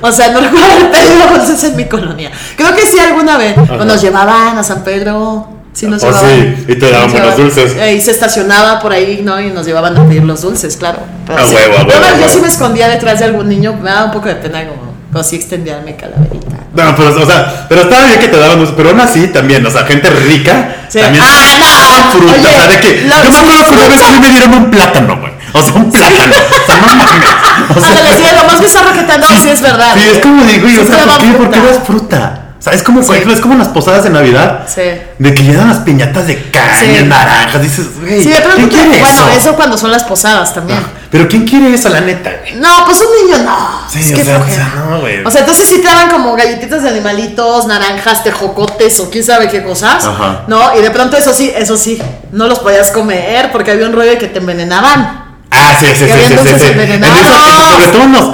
O 0.00 0.10
sea, 0.12 0.28
no 0.30 0.40
recuerdo 0.40 0.66
haber 0.72 0.90
pedido 0.90 1.26
dulces 1.36 1.62
en 1.64 1.76
mi 1.76 1.84
colonia. 1.86 2.30
Creo 2.56 2.74
que 2.74 2.86
sí 2.86 2.98
alguna 2.98 3.36
vez. 3.36 3.54
Cuando 3.54 3.84
nos 3.84 4.00
llevaban 4.00 4.56
a 4.56 4.62
San 4.64 4.82
Pedro. 4.82 5.46
Sí, 5.74 5.86
nos 5.86 6.02
Oh, 6.02 6.06
llevaban. 6.06 6.56
sí, 6.56 6.64
y 6.68 6.74
te 6.76 6.90
daban 6.90 7.02
Nos 7.02 7.12
buenos 7.12 7.36
dulces. 7.36 7.76
Eh, 7.76 7.94
y 7.94 8.00
se 8.00 8.12
estacionaba 8.12 8.80
por 8.80 8.92
ahí, 8.92 9.20
¿no? 9.22 9.38
Y 9.40 9.50
nos 9.50 9.66
llevaban 9.66 9.96
a 9.98 10.06
pedir 10.06 10.24
los 10.24 10.40
dulces, 10.42 10.76
claro. 10.76 11.00
Pero 11.26 11.38
A 11.40 11.44
sí. 11.46 11.54
huevo, 11.54 11.74
huevo, 11.76 11.90
a 11.92 12.10
yo 12.12 12.16
huevo. 12.16 12.28
sí 12.32 12.40
me 12.40 12.48
escondía 12.48 12.88
detrás 12.88 13.18
de 13.18 13.26
algún 13.26 13.48
niño, 13.48 13.74
me 13.80 13.90
daba 13.90 14.06
un 14.06 14.12
poco 14.12 14.28
de 14.28 14.36
pena 14.36 14.66
como, 14.66 14.87
pero 15.12 15.24
sí 15.24 15.36
mi 15.84 15.94
calaverita. 15.94 16.56
No, 16.74 16.94
pero, 16.94 17.22
o 17.22 17.26
sea, 17.26 17.66
pero 17.68 17.82
estaba 17.82 18.04
bien 18.06 18.20
que 18.20 18.28
te 18.28 18.38
daban 18.38 18.60
pero 18.76 18.90
aún 18.90 19.00
así 19.00 19.28
también, 19.28 19.64
o 19.64 19.70
sea, 19.70 19.84
gente 19.84 20.10
rica 20.10 20.76
Sí. 20.88 21.00
también 21.00 21.24
Ah, 21.26 22.02
no, 22.04 22.12
fruta, 22.12 22.32
oye, 22.34 22.46
o 22.46 22.50
sea, 22.52 22.66
de 22.68 22.80
que, 22.80 23.06
yo 23.24 23.30
me 23.30 23.32
sí, 23.32 23.38
acuerdo 23.40 23.64
que 23.64 23.74
una 23.74 23.88
vez 23.88 24.02
a 24.02 24.12
mí 24.12 24.18
me 24.20 24.28
dieron 24.30 24.54
un 24.54 24.70
plátano, 24.70 25.18
güey, 25.18 25.32
o 25.52 25.62
sea, 25.62 25.74
un 25.74 25.90
plátano, 25.90 26.34
o 26.36 26.66
sea, 26.66 26.76
no 26.76 26.86
mames, 26.94 27.04
o 27.76 27.80
sea, 27.80 27.88
Ándale, 27.88 28.16
sí, 28.16 28.22
lo 28.36 28.44
más 28.44 28.60
bizarro 28.60 28.92
que 28.92 29.02
te 29.02 29.12
han 29.12 29.20
dado, 29.20 29.34
sí 29.42 29.48
es 29.48 29.60
verdad. 29.62 29.94
sí, 29.94 30.08
es 30.12 30.18
como 30.18 30.42
güey, 30.44 30.74
Sí 30.74 30.80
o 30.80 30.86
sea, 30.86 31.04
¿por 31.04 31.18
qué, 31.18 31.26
¿por 31.38 31.50
qué 31.50 31.60
das 31.60 31.78
fruta? 31.86 32.40
O 32.58 32.62
sea, 32.62 32.72
es 32.72 32.82
como, 32.82 32.98
por 33.00 33.06
Sí. 33.06 33.12
ejemplo, 33.12 33.34
es 33.34 33.40
como 33.40 33.52
en 33.54 33.60
las 33.60 33.68
posadas 33.68 34.04
de 34.04 34.10
Navidad, 34.10 34.60
Sí. 34.66 34.82
de 35.18 35.34
que 35.34 35.42
llegan 35.42 35.68
las 35.68 35.78
piñatas 35.78 36.26
de 36.26 36.50
caña, 36.50 36.98
Sí. 36.98 37.04
naranjas, 37.04 37.62
dices, 37.62 37.86
güey, 38.00 38.22
Sí, 38.22 38.30
de 38.30 38.40
pronto, 38.40 38.56
¿quién 38.56 38.68
quiere 38.68 38.88
bueno, 39.00 39.08
eso? 39.08 39.30
eso 39.38 39.54
cuando 39.56 39.78
son 39.78 39.90
las 39.92 40.04
posadas 40.04 40.52
también. 40.54 40.80
Pero 41.10 41.26
¿quién 41.26 41.46
quiere 41.46 41.72
eso, 41.72 41.88
la 41.88 42.00
neta, 42.02 42.30
güey? 42.40 42.56
No, 42.56 42.84
pues 42.84 42.98
un 43.00 43.26
niño 43.26 43.42
no. 43.42 43.56
Sí, 43.90 44.00
es 44.00 44.12
o 44.12 44.14
que 44.16 44.24
sea, 44.24 44.36
flojera. 44.36 44.66
o 44.66 44.70
sea, 44.70 44.84
no, 44.84 45.00
güey. 45.00 45.24
O 45.24 45.30
sea, 45.30 45.40
entonces 45.40 45.66
sí 45.66 45.78
te 45.80 45.86
daban 45.88 46.10
como 46.10 46.34
galletitas 46.36 46.82
de 46.82 46.90
animalitos, 46.90 47.66
naranjas, 47.66 48.22
tejocotes 48.24 49.00
o 49.00 49.08
quién 49.10 49.24
sabe 49.24 49.48
qué 49.48 49.62
cosas. 49.64 50.04
Ajá. 50.04 50.42
No, 50.48 50.76
y 50.78 50.82
de 50.82 50.90
pronto 50.90 51.16
eso 51.16 51.32
sí, 51.32 51.50
eso 51.56 51.78
sí, 51.78 51.98
no 52.32 52.46
los 52.46 52.58
podías 52.58 52.90
comer 52.90 53.50
porque 53.52 53.70
había 53.70 53.86
un 53.86 53.92
rollo 53.94 54.10
de 54.10 54.18
que 54.18 54.26
te 54.28 54.38
envenenaban. 54.38 55.24
Ah, 55.50 55.74
sí, 55.80 55.86
sí, 55.86 56.04
sí, 56.04 56.04
Que 56.34 56.38
sí, 56.38 56.44
sí. 56.58 56.66
En 56.66 56.72
envenenados. 56.80 57.72
sobre 57.72 57.86
todo 57.86 58.02
en 58.02 58.12
los- 58.12 58.24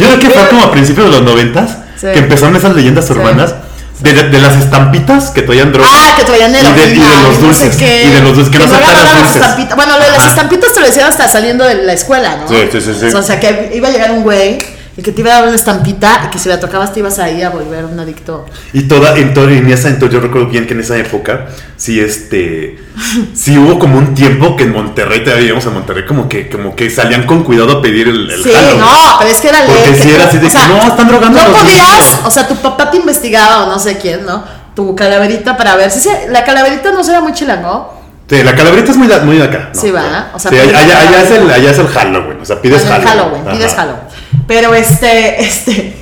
yo 0.00 0.06
creo 0.06 0.18
que 0.18 0.30
fue 0.30 0.48
como 0.48 0.62
a 0.64 0.72
principios 0.72 1.06
de 1.06 1.12
los 1.12 1.22
noventas 1.22 1.70
Sí. 2.00 2.06
que 2.12 2.18
empezaron 2.18 2.54
esas 2.56 2.74
leyendas 2.74 3.08
urbanas 3.10 3.54
de, 4.00 4.12
de 4.14 4.38
las 4.40 4.56
estampitas 4.56 5.30
que 5.30 5.42
traían 5.42 5.72
droga. 5.72 5.88
Ah, 5.92 6.14
que 6.16 6.24
traían 6.24 6.50
y 6.50 6.54
de, 6.54 6.60
y 6.60 6.62
de 6.64 6.82
heroína, 6.82 7.06
los 7.28 7.40
no 7.40 7.52
sé 7.54 7.64
dulces. 7.64 7.76
qué. 7.76 8.04
y 8.04 8.10
de 8.10 8.20
los 8.20 8.34
dulces 8.36 8.52
que, 8.52 8.58
no 8.58 8.64
aceptaran 8.64 8.88
agarraban 8.94 9.14
las 9.14 9.24
dulces. 9.24 9.42
estampitas. 9.42 9.76
Bueno, 9.76 9.98
lo 9.98 10.04
de 10.04 10.10
las 10.12 10.26
estampitas 10.26 10.72
te 10.72 10.80
lo 10.80 10.86
decían 10.86 11.08
hasta 11.08 11.28
saliendo 11.28 11.64
de 11.64 11.74
la 11.82 11.92
escuela, 11.92 12.36
¿no? 12.36 12.48
Sí, 12.48 12.56
sí, 12.70 12.80
sí, 12.80 12.92
sí. 13.00 13.06
O 13.16 13.22
sea, 13.22 13.40
que 13.40 13.70
iba 13.74 13.88
a 13.88 13.90
llegar 13.90 14.10
un 14.12 14.22
güey 14.22 14.58
y 14.98 15.02
que 15.02 15.12
te 15.12 15.20
iba 15.20 15.30
a 15.30 15.34
dar 15.38 15.44
una 15.46 15.54
estampita 15.54 16.22
y 16.26 16.30
que 16.30 16.38
si 16.40 16.48
la 16.48 16.58
tocabas 16.58 16.92
te 16.92 16.98
ibas 16.98 17.20
ahí 17.20 17.40
a 17.42 17.50
volver 17.50 17.84
un 17.84 18.00
adicto. 18.00 18.44
Y 18.72 18.82
toda, 18.88 19.16
en, 19.16 19.32
toda- 19.32 19.52
en 19.52 19.70
esa, 19.70 19.88
entonces 19.88 20.12
yo 20.14 20.20
recuerdo 20.20 20.48
bien 20.48 20.66
que 20.66 20.74
en 20.74 20.80
esa 20.80 20.96
época, 20.96 21.46
sí, 21.76 22.00
este, 22.00 22.78
sí 23.34 23.56
hubo 23.56 23.78
como 23.78 23.96
un 23.96 24.12
tiempo 24.14 24.56
que 24.56 24.64
en 24.64 24.72
Monterrey, 24.72 25.20
todavía 25.20 25.42
vivíamos 25.42 25.64
en 25.66 25.74
Monterrey, 25.74 26.04
como 26.04 26.28
que, 26.28 26.48
como 26.50 26.74
que 26.74 26.90
salían 26.90 27.26
con 27.26 27.44
cuidado 27.44 27.78
a 27.78 27.80
pedir 27.82 28.08
el, 28.08 28.28
el 28.28 28.42
Sí, 28.42 28.50
no, 28.76 28.88
pero 29.20 29.30
es 29.30 29.40
que 29.40 29.48
era 29.48 29.62
ley. 29.64 29.70
Porque 29.72 30.02
tú- 30.02 30.08
era 30.08 30.24
así 30.24 30.38
de 30.38 30.46
o 30.48 30.50
que, 30.50 30.58
no, 30.68 30.82
están 30.88 31.08
drogando 31.08 31.38
a 31.38 31.42
No 31.44 31.48
los 31.50 31.60
podías, 31.60 31.88
niños. 31.92 32.20
o 32.24 32.30
sea, 32.32 32.48
tu 32.48 32.56
papá 32.56 32.90
te 32.90 32.96
investigaba 32.96 33.64
o 33.64 33.66
no 33.70 33.78
sé 33.78 33.98
quién, 33.98 34.26
¿no? 34.26 34.44
Tu 34.74 34.94
calaverita 34.96 35.56
para 35.56 35.76
ver. 35.76 35.90
si 35.92 36.08
la 36.30 36.44
calaverita 36.44 36.90
no 36.90 37.04
será 37.04 37.20
muy 37.20 37.32
chilango. 37.32 37.96
Sí, 38.28 38.42
la 38.42 38.54
calaverita 38.54 38.90
es 38.90 38.96
muy 38.98 39.08
muy 39.24 39.38
de 39.38 39.44
acá. 39.44 39.70
¿no? 39.72 39.80
Sí, 39.80 39.90
va, 39.90 40.30
o 40.34 40.38
sea, 40.38 40.50
sí, 40.50 40.58
allá, 40.58 40.78
allá 40.80 41.22
es 41.22 41.30
el, 41.30 41.50
allá 41.50 41.70
es 41.70 41.78
el 41.78 41.88
Halloween, 41.88 42.38
o 42.42 42.44
sea, 42.44 42.60
pides 42.60 42.82
Bueno, 42.82 42.96
en 42.96 43.02
Halloween. 43.08 43.32
Halloween, 43.44 43.58
pides. 43.58 43.74
Halloween. 43.74 44.02
Pero 44.48 44.74
este, 44.74 45.40
este, 45.44 45.94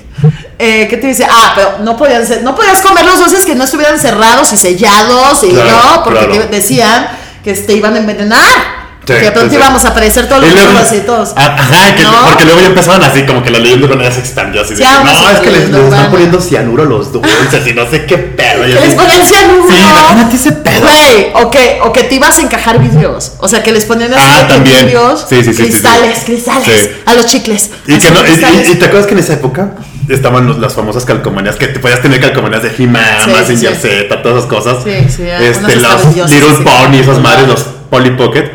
eh, 0.58 0.86
¿qué 0.88 0.96
te 0.96 1.08
dice? 1.08 1.26
Ah, 1.28 1.52
pero 1.54 1.78
no 1.80 1.98
podían 1.98 2.26
ser, 2.26 2.42
no 2.42 2.54
podías 2.56 2.80
comer 2.80 3.04
los 3.04 3.18
dulces 3.18 3.44
que 3.44 3.54
no 3.54 3.64
estuvieran 3.64 3.98
cerrados 3.98 4.50
y 4.54 4.56
sellados 4.56 5.44
y 5.44 5.50
Claro, 5.50 5.96
no, 5.96 6.04
porque 6.04 6.26
claro. 6.26 6.48
te 6.48 6.56
decían 6.56 7.08
que 7.44 7.52
te 7.52 7.74
iban 7.74 7.94
a 7.94 7.98
envenenar. 7.98 8.85
Sí, 9.06 9.12
que 9.22 9.30
pronto 9.30 9.50
sí, 9.50 9.56
íbamos 9.56 9.84
a 9.84 9.88
aparecer 9.88 10.28
todos 10.28 10.42
los 10.42 10.52
niños 10.52 10.92
y 10.92 10.98
todos. 11.06 11.32
Ah, 11.36 11.54
Ajá, 11.58 11.94
que- 11.94 12.02
¿No? 12.02 12.10
porque 12.28 12.44
luego 12.44 12.60
ya 12.60 12.66
empezaban 12.66 13.02
así, 13.04 13.22
como 13.24 13.42
que 13.42 13.50
la 13.50 13.58
leyenda 13.60 13.86
urbana 13.86 14.04
ya 14.04 14.12
se 14.12 14.20
expandió 14.20 14.62
así 14.62 14.74
de 14.74 14.82
que, 14.82 14.84
no, 15.04 15.30
es 15.30 15.38
que 15.40 15.50
les, 15.50 15.70
les 15.70 15.84
están 15.84 16.10
poniendo 16.10 16.40
cianuro 16.40 16.82
a 16.82 16.86
los 16.86 17.12
dulces 17.12 17.66
y 17.66 17.72
no 17.72 17.88
sé 17.88 18.04
qué 18.04 18.18
pedo. 18.18 18.62
Que 18.64 18.68
les 18.68 18.94
ponían 18.94 19.24
cianuro. 19.24 19.64
Sí, 19.70 19.76
imagínate 19.78 20.36
ese 20.36 20.52
pedo. 20.52 20.80
Güey, 20.80 21.26
o 21.34 21.50
que, 21.50 21.78
o 21.84 21.92
que 21.92 22.02
te 22.02 22.14
ibas 22.16 22.36
a 22.38 22.42
encajar 22.42 22.78
vidrios. 22.80 23.32
O 23.38 23.46
sea, 23.48 23.62
que 23.62 23.70
les 23.72 23.84
ponían 23.84 24.12
Ah, 24.16 24.46
también. 24.48 24.80
vidrios, 24.86 25.24
Sí, 25.28 25.42
sí, 25.44 25.54
cristales, 25.54 26.24
cristales, 26.24 26.90
a 27.06 27.14
los 27.14 27.26
chicles. 27.26 27.70
Y, 27.86 27.98
que 27.98 28.10
no, 28.10 28.20
y, 28.26 28.70
y- 28.72 28.74
te 28.74 28.84
acuerdas 28.86 29.06
que 29.06 29.12
en 29.14 29.20
esa 29.20 29.34
época 29.34 29.70
estaban 30.08 30.46
los- 30.48 30.58
las 30.58 30.74
famosas 30.74 31.04
calcomanías 31.04 31.56
que 31.56 31.68
te 31.68 31.78
podías 31.78 32.02
tener 32.02 32.20
calcomanías 32.20 32.62
de 32.62 32.72
He-Man. 32.76 33.04
Z, 33.46 34.22
todas 34.22 34.38
esas 34.38 34.50
cosas. 34.50 34.78
Sí, 34.84 34.90
sí, 35.16 35.22
este, 35.28 35.76
los 35.76 36.30
Little. 36.30 36.64
Pony, 36.64 36.96
esas 37.00 37.20
madres, 37.20 37.46
los 37.46 37.60
Polly 37.90 38.10
Pocket. 38.10 38.50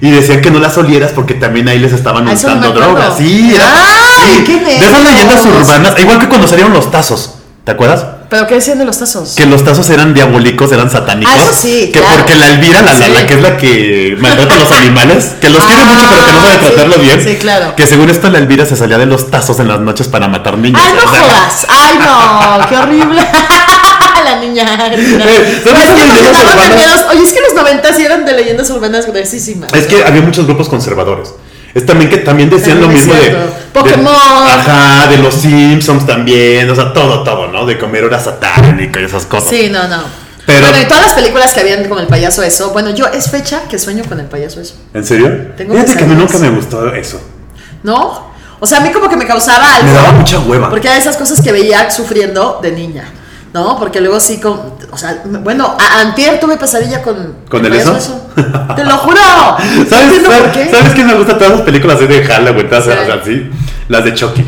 Y 0.00 0.10
decían 0.10 0.40
que 0.40 0.50
no 0.50 0.58
las 0.58 0.76
olieras 0.76 1.12
porque 1.14 1.34
también 1.34 1.68
ahí 1.68 1.78
les 1.78 1.92
estaban 1.92 2.26
Ah, 2.28 2.32
untando 2.32 2.72
drogas. 2.72 3.16
Sí, 3.18 3.52
era- 3.54 3.64
¡Ay, 3.64 4.36
sí. 4.38 4.44
qué 4.44 4.58
De 4.60 4.76
esas 4.86 5.02
leyendas 5.02 5.44
urbanas, 5.46 5.94
igual 6.00 6.18
que 6.18 6.28
cuando 6.28 6.46
salieron 6.48 6.72
los 6.72 6.90
tazos. 6.90 7.34
¿Te 7.64 7.70
acuerdas? 7.72 8.04
¿Pero 8.28 8.46
qué 8.46 8.56
decían 8.56 8.78
de 8.78 8.84
los 8.84 8.98
tazos? 8.98 9.34
Que 9.36 9.46
los 9.46 9.64
tazos 9.64 9.88
eran 9.88 10.12
diabólicos, 10.12 10.70
eran 10.72 10.90
satánicos. 10.90 11.32
Ah, 11.34 11.42
eso 11.42 11.52
sí, 11.54 11.90
Que 11.92 12.00
claro. 12.00 12.16
porque 12.18 12.34
la 12.34 12.48
Elvira, 12.48 12.82
la, 12.82 12.92
la- 12.92 13.06
Sí. 13.06 13.12
la 13.12 13.26
que 13.26 13.34
es 13.34 13.40
la 13.42 13.56
que 13.56 14.16
maltrata 14.20 14.54
a 14.54 14.58
los 14.58 14.72
animales, 14.72 15.24
que 15.40 15.48
los 15.48 15.62
quiere 15.64 15.82
Ah, 15.82 15.84
mucho 15.86 16.06
pero 16.10 16.26
que 16.26 16.32
no 16.32 16.40
sabe 16.42 16.52
sí, 16.58 16.60
tratarlo 16.64 16.98
bien. 16.98 17.24
sí, 17.24 17.36
claro. 17.36 17.74
Que 17.76 17.86
según 17.86 18.10
esto 18.10 18.28
la 18.28 18.38
Elvira 18.38 18.66
se 18.66 18.76
salía 18.76 18.98
de 18.98 19.06
los 19.06 19.30
tazos 19.30 19.60
en 19.60 19.68
las 19.68 19.80
noches 19.80 20.08
para 20.08 20.28
matar 20.28 20.58
niños. 20.58 20.80
¡Ay, 20.84 20.92
no 20.94 21.06
jodas! 21.08 21.66
¡Ay, 21.68 21.98
no! 22.00 22.68
¡Qué 22.68 22.76
horrible! 22.76 23.22
la 24.24 24.40
niña. 24.40 24.64
Eh, 24.94 25.60
¿sabes 25.62 25.62
Pero 25.64 25.76
es 25.78 26.68
que 26.68 26.74
miedos- 26.74 27.06
Oye, 27.10 27.22
es 27.22 27.32
que 27.32 27.40
los 27.40 27.54
90 27.54 27.92
sí 27.94 28.04
eran 28.04 28.24
de 28.24 28.32
leyendas 28.32 28.68
urbanas 28.70 29.06
gruesísimas. 29.06 29.72
Es 29.72 29.86
que 29.86 30.04
había 30.04 30.22
muchos 30.22 30.46
grupos 30.46 30.68
conservadores. 30.68 31.32
Es 31.74 31.84
también 31.86 32.08
que 32.10 32.18
también 32.18 32.48
decían 32.50 32.80
También 32.80 33.08
lo 33.08 33.14
mismo 33.14 33.14
de, 33.14 33.36
Pokémon. 33.72 34.14
Ajá, 34.14 35.08
de 35.08 35.18
los 35.18 35.34
Simpsons 35.34 36.06
también, 36.06 36.70
o 36.70 36.74
sea, 36.74 36.92
todo, 36.92 37.24
todo, 37.24 37.48
¿no? 37.48 37.66
De 37.66 37.76
comer 37.78 38.04
hora 38.04 38.20
satánica 38.20 39.00
y 39.00 39.04
esas 39.04 39.26
cosas. 39.26 39.50
Sí, 39.50 39.68
no, 39.70 39.88
no. 39.88 40.02
Pero- 40.46 40.60
bueno, 40.68 40.80
y 40.80 40.84
todas 40.86 41.02
las 41.04 41.14
películas 41.14 41.52
que 41.52 41.60
habían 41.60 41.88
con 41.88 41.98
el 41.98 42.06
payaso 42.06 42.42
eso. 42.42 42.70
Bueno, 42.70 42.90
yo 42.90 43.06
es 43.06 43.30
fecha 43.30 43.62
que 43.68 43.78
sueño 43.78 44.04
con 44.08 44.20
el 44.20 44.26
payaso 44.26 44.60
eso. 44.60 44.74
¿En 44.92 45.04
serio? 45.04 45.28
Tengo 45.56 45.74
Fíjate 45.74 45.96
que 45.96 46.04
a 46.04 46.06
mí 46.06 46.14
nunca 46.14 46.38
me 46.38 46.50
gustó 46.50 46.94
eso. 46.94 47.20
¿No? 47.82 48.32
O 48.60 48.66
sea, 48.66 48.78
a 48.78 48.80
mí 48.82 48.90
como 48.90 49.08
que 49.08 49.16
me 49.16 49.26
causaba 49.26 49.74
algo. 49.76 49.88
Me 49.88 49.94
daba 49.94 50.12
mucha 50.12 50.38
hueva. 50.38 50.70
Porque 50.70 50.86
era 50.86 50.94
de 50.94 51.00
esas 51.00 51.16
cosas 51.16 51.40
que 51.40 51.50
veía 51.50 51.90
sufriendo 51.90 52.60
de 52.62 52.72
niña. 52.72 53.10
¿No? 53.54 53.78
Porque 53.78 54.00
luego 54.00 54.18
sí, 54.18 54.40
con, 54.40 54.72
o 54.90 54.98
sea, 54.98 55.22
bueno, 55.24 55.76
a, 55.78 56.00
antier 56.00 56.40
tuve 56.40 56.56
pesadilla 56.56 57.00
con... 57.02 57.36
¿Con 57.48 57.64
el 57.64 57.72
eso? 57.72 57.96
Te 58.74 58.82
lo 58.82 58.98
juro. 58.98 59.20
No 59.20 59.56
¿Sabes, 59.88 60.04
entiendo 60.06 60.28
sabes, 60.28 60.42
por 60.42 60.52
qué. 60.52 60.70
¿Sabes 60.72 60.92
qué 60.92 61.04
me 61.04 61.14
gusta? 61.14 61.38
Todas 61.38 61.52
las 61.52 61.60
películas 61.62 62.00
de 62.00 62.24
Halloween, 62.24 62.68
todas, 62.68 62.84
Sí. 62.84 62.90
o 62.90 63.06
sea, 63.06 63.20
sí, 63.24 63.50
las 63.86 64.04
de 64.04 64.12
Chucky. 64.12 64.44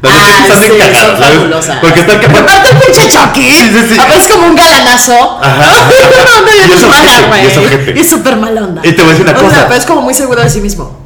Las 0.00 0.12
de 0.12 0.18
Ah, 0.20 0.44
Chucky 0.46 0.80
están 0.80 1.62
sí. 1.62 1.70
Porque 1.80 2.00
están 2.00 2.20
Pero 2.20 2.38
aparte 2.38 2.70
el 2.70 2.76
pinche 2.78 3.08
Chucky. 3.10 3.50
Sí, 3.52 3.68
sí, 3.68 3.86
sí. 3.88 3.98
Veces 3.98 4.32
como 4.32 4.46
un 4.46 4.54
galanazo. 4.54 5.38
Ajá. 5.42 5.56
no, 6.24 6.40
no, 6.42 6.52
Y 6.52 6.56
y 6.56 6.72
es 6.72 6.82
es 6.82 6.88
mala, 6.88 7.26
güey. 7.26 7.42
y 7.42 7.46
es 7.90 7.96
es 8.02 8.10
súper 8.10 8.36
mala 8.36 8.62
onda. 8.62 8.80
Y 8.84 8.92
te 8.92 9.02
voy 9.02 9.10
a 9.10 9.14
decir 9.18 9.28
una 9.28 9.36
O 9.38 9.40
sea, 9.40 9.48
cosa. 9.48 9.64
pero 9.66 9.80
es 9.80 9.86
como 9.86 10.02
muy 10.02 10.14
seguro 10.14 10.40
de 10.40 10.50
sí 10.50 10.60
mismo. 10.60 11.05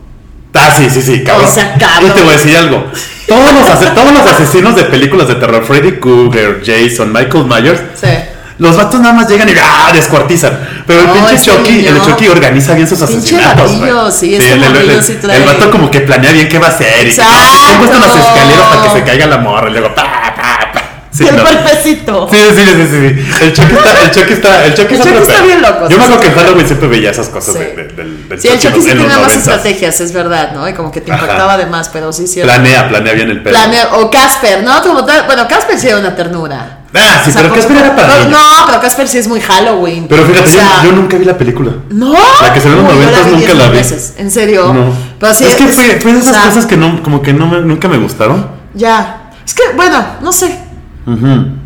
Ah, 0.55 0.75
sí, 0.77 0.89
sí, 0.91 1.01
sí, 1.03 1.23
cabrón. 1.25 1.47
O 1.49 1.53
sea, 1.53 1.75
cabrón. 1.79 2.11
Y 2.11 2.15
te 2.15 2.23
voy 2.23 2.35
a 2.35 2.37
decir 2.37 2.57
algo. 2.57 2.87
Todos 3.29 3.53
los, 3.53 3.95
todos 3.95 4.13
los 4.13 4.27
asesinos 4.33 4.75
de 4.75 4.85
películas 4.85 5.29
de 5.29 5.37
terror, 5.37 5.65
Freddy 5.65 5.93
Krueger, 6.01 6.63
Jason, 6.65 7.13
Michael 7.13 7.45
Myers, 7.45 7.81
Sí. 8.01 8.09
Los 8.59 8.77
vatos 8.77 9.01
nada 9.01 9.15
más 9.15 9.27
llegan 9.27 9.49
y 9.49 9.53
¡ah! 9.59 9.91
descuartizan. 9.91 10.53
Pero 10.87 11.01
el 11.01 11.07
No, 11.07 11.15
pinche 11.15 11.39
Chucky, 11.51 11.87
el 11.87 11.99
Chucky 12.03 12.29
organiza 12.29 12.75
bien 12.75 12.87
sus 12.87 13.01
asesinatos. 13.01 13.71
sí, 14.15 14.35
el, 14.35 14.43
el- 14.43 14.59
morrillo 14.61 14.93
el- 14.99 15.03
sí 15.03 15.17
trae- 15.23 15.37
el 15.37 15.45
vato 15.45 15.71
como 15.71 15.91
que 15.91 16.01
planea 16.01 16.31
bien 16.33 16.47
qué 16.47 16.59
va 16.59 16.67
a 16.67 16.71
hacer. 16.71 17.07
Y. 17.09 17.17
¿Cómo 17.17 17.85
están 17.85 18.01
las 18.03 18.17
escaleras 18.17 18.67
para 18.69 18.83
que 18.83 18.91
se 18.99 19.03
caiga 19.05 19.27
la 19.29 19.39
morra? 19.39 19.71
Y 19.71 19.73
luego 19.73 19.95
pa, 19.95 20.03
pa, 20.03 20.13
pa. 20.13 20.20
Sí, 21.21 21.29
el 21.29 21.37
no. 22.07 22.29
Sí, 22.31 22.37
sí, 22.37 22.53
sí, 22.57 22.65
sí, 22.67 22.87
sí. 22.91 23.45
El 23.45 23.53
Chucky 23.53 23.75
está, 23.75 24.03
el 24.03 24.11
Chucky 24.11 24.33
está, 24.33 24.65
el 24.65 24.73
otro 24.73 25.19
está 25.19 25.43
bien 25.43 25.61
loco, 25.63 25.81
Yo 25.83 25.89
sí, 25.91 25.97
me 25.97 26.05
acuerdo 26.05 26.15
sí. 26.15 26.21
que 26.21 26.27
en 26.27 26.35
Halloween 26.35 26.67
siempre 26.67 26.89
veía 26.89 27.11
esas 27.11 27.29
cosas 27.29 27.55
Sí. 27.55 27.59
de- 27.61 27.75
de- 27.75 27.89
del, 27.95 28.29
del 28.29 28.41
Sí, 28.41 28.49
el 28.49 28.59
Chucky 28.59 28.81
sí 28.81 28.85
tiene 28.87 29.05
más 29.07 29.19
90s. 29.19 29.37
estrategias, 29.37 30.01
es 30.01 30.13
verdad, 30.13 30.53
¿no? 30.55 30.69
Y 30.69 30.73
como 30.75 30.91
que 30.91 31.01
te 31.01 31.13
Ajá. 31.13 31.23
impactaba 31.23 31.57
de 31.59 31.67
más, 31.67 31.89
pero 31.91 32.13
sí, 32.13 32.27
cierto. 32.27 32.53
Planea, 32.53 32.89
planea 32.89 33.13
bien 33.13 33.31
el 33.31 33.43
pedo. 33.43 33.55
Planea- 33.55 33.89
o 33.95 34.11
Casper, 34.11 34.63
¿no? 34.63 34.81
Como 34.83 35.05
tal- 35.05 35.27
bueno, 35.27 35.47
Casper 35.49 35.79
sí 35.79 35.89
era 35.89 35.99
una 35.99 36.15
ternura. 36.17 36.79
Ah, 36.93 37.21
sí, 37.25 37.31
O 37.31 37.33
sea, 37.33 37.43
pero 37.43 37.55
Casper 37.55 37.77
era 37.77 37.95
para 37.95 38.09
pero- 38.09 38.25
niños. 38.25 38.41
No, 38.41 38.67
pero 38.67 38.81
Casper 38.81 39.09
sí 39.09 39.19
es 39.19 39.29
muy 39.29 39.41
Halloween. 39.41 40.07
Pero 40.09 40.25
fíjate, 40.25 40.49
O 40.49 40.53
sea, 40.53 40.83
yo, 40.83 40.91
yo 40.91 40.97
nunca 40.97 41.17
vi 41.19 41.25
la 41.25 41.39
película. 41.39 41.73
No. 41.91 42.13
La 42.43 42.53
que 42.53 42.61
salió 42.61 42.79
en 42.79 42.85
los 42.85 42.93
Uy, 42.95 43.01
yo 43.01 43.07
90s 43.11 43.25
vi 43.27 43.31
nunca 43.33 43.47
10 43.47 43.55
la 43.59 43.69
vi. 43.69 43.77
veces, 43.77 44.15
En 44.19 44.31
serio. 44.31 44.73
No. 44.73 44.93
Pero 45.21 45.35
sí, 45.35 45.45
es 45.45 45.55
que 45.55 45.67
fue, 45.69 46.01
fue 46.01 46.13
de 46.15 46.19
esas 46.19 46.37
cosas 46.47 46.67
que 46.67 46.77
no, 46.77 47.03
como 47.03 47.23
que 47.23 47.33
no 47.33 47.47
me- 47.47 47.61
nunca 47.61 47.87
me 47.89 47.99
gustaron. 47.99 48.49
Ya. 48.75 49.31
Es 49.47 49.55
que, 49.55 49.63
bueno, 49.77 50.05
no 50.21 50.33
sé. 50.33 50.59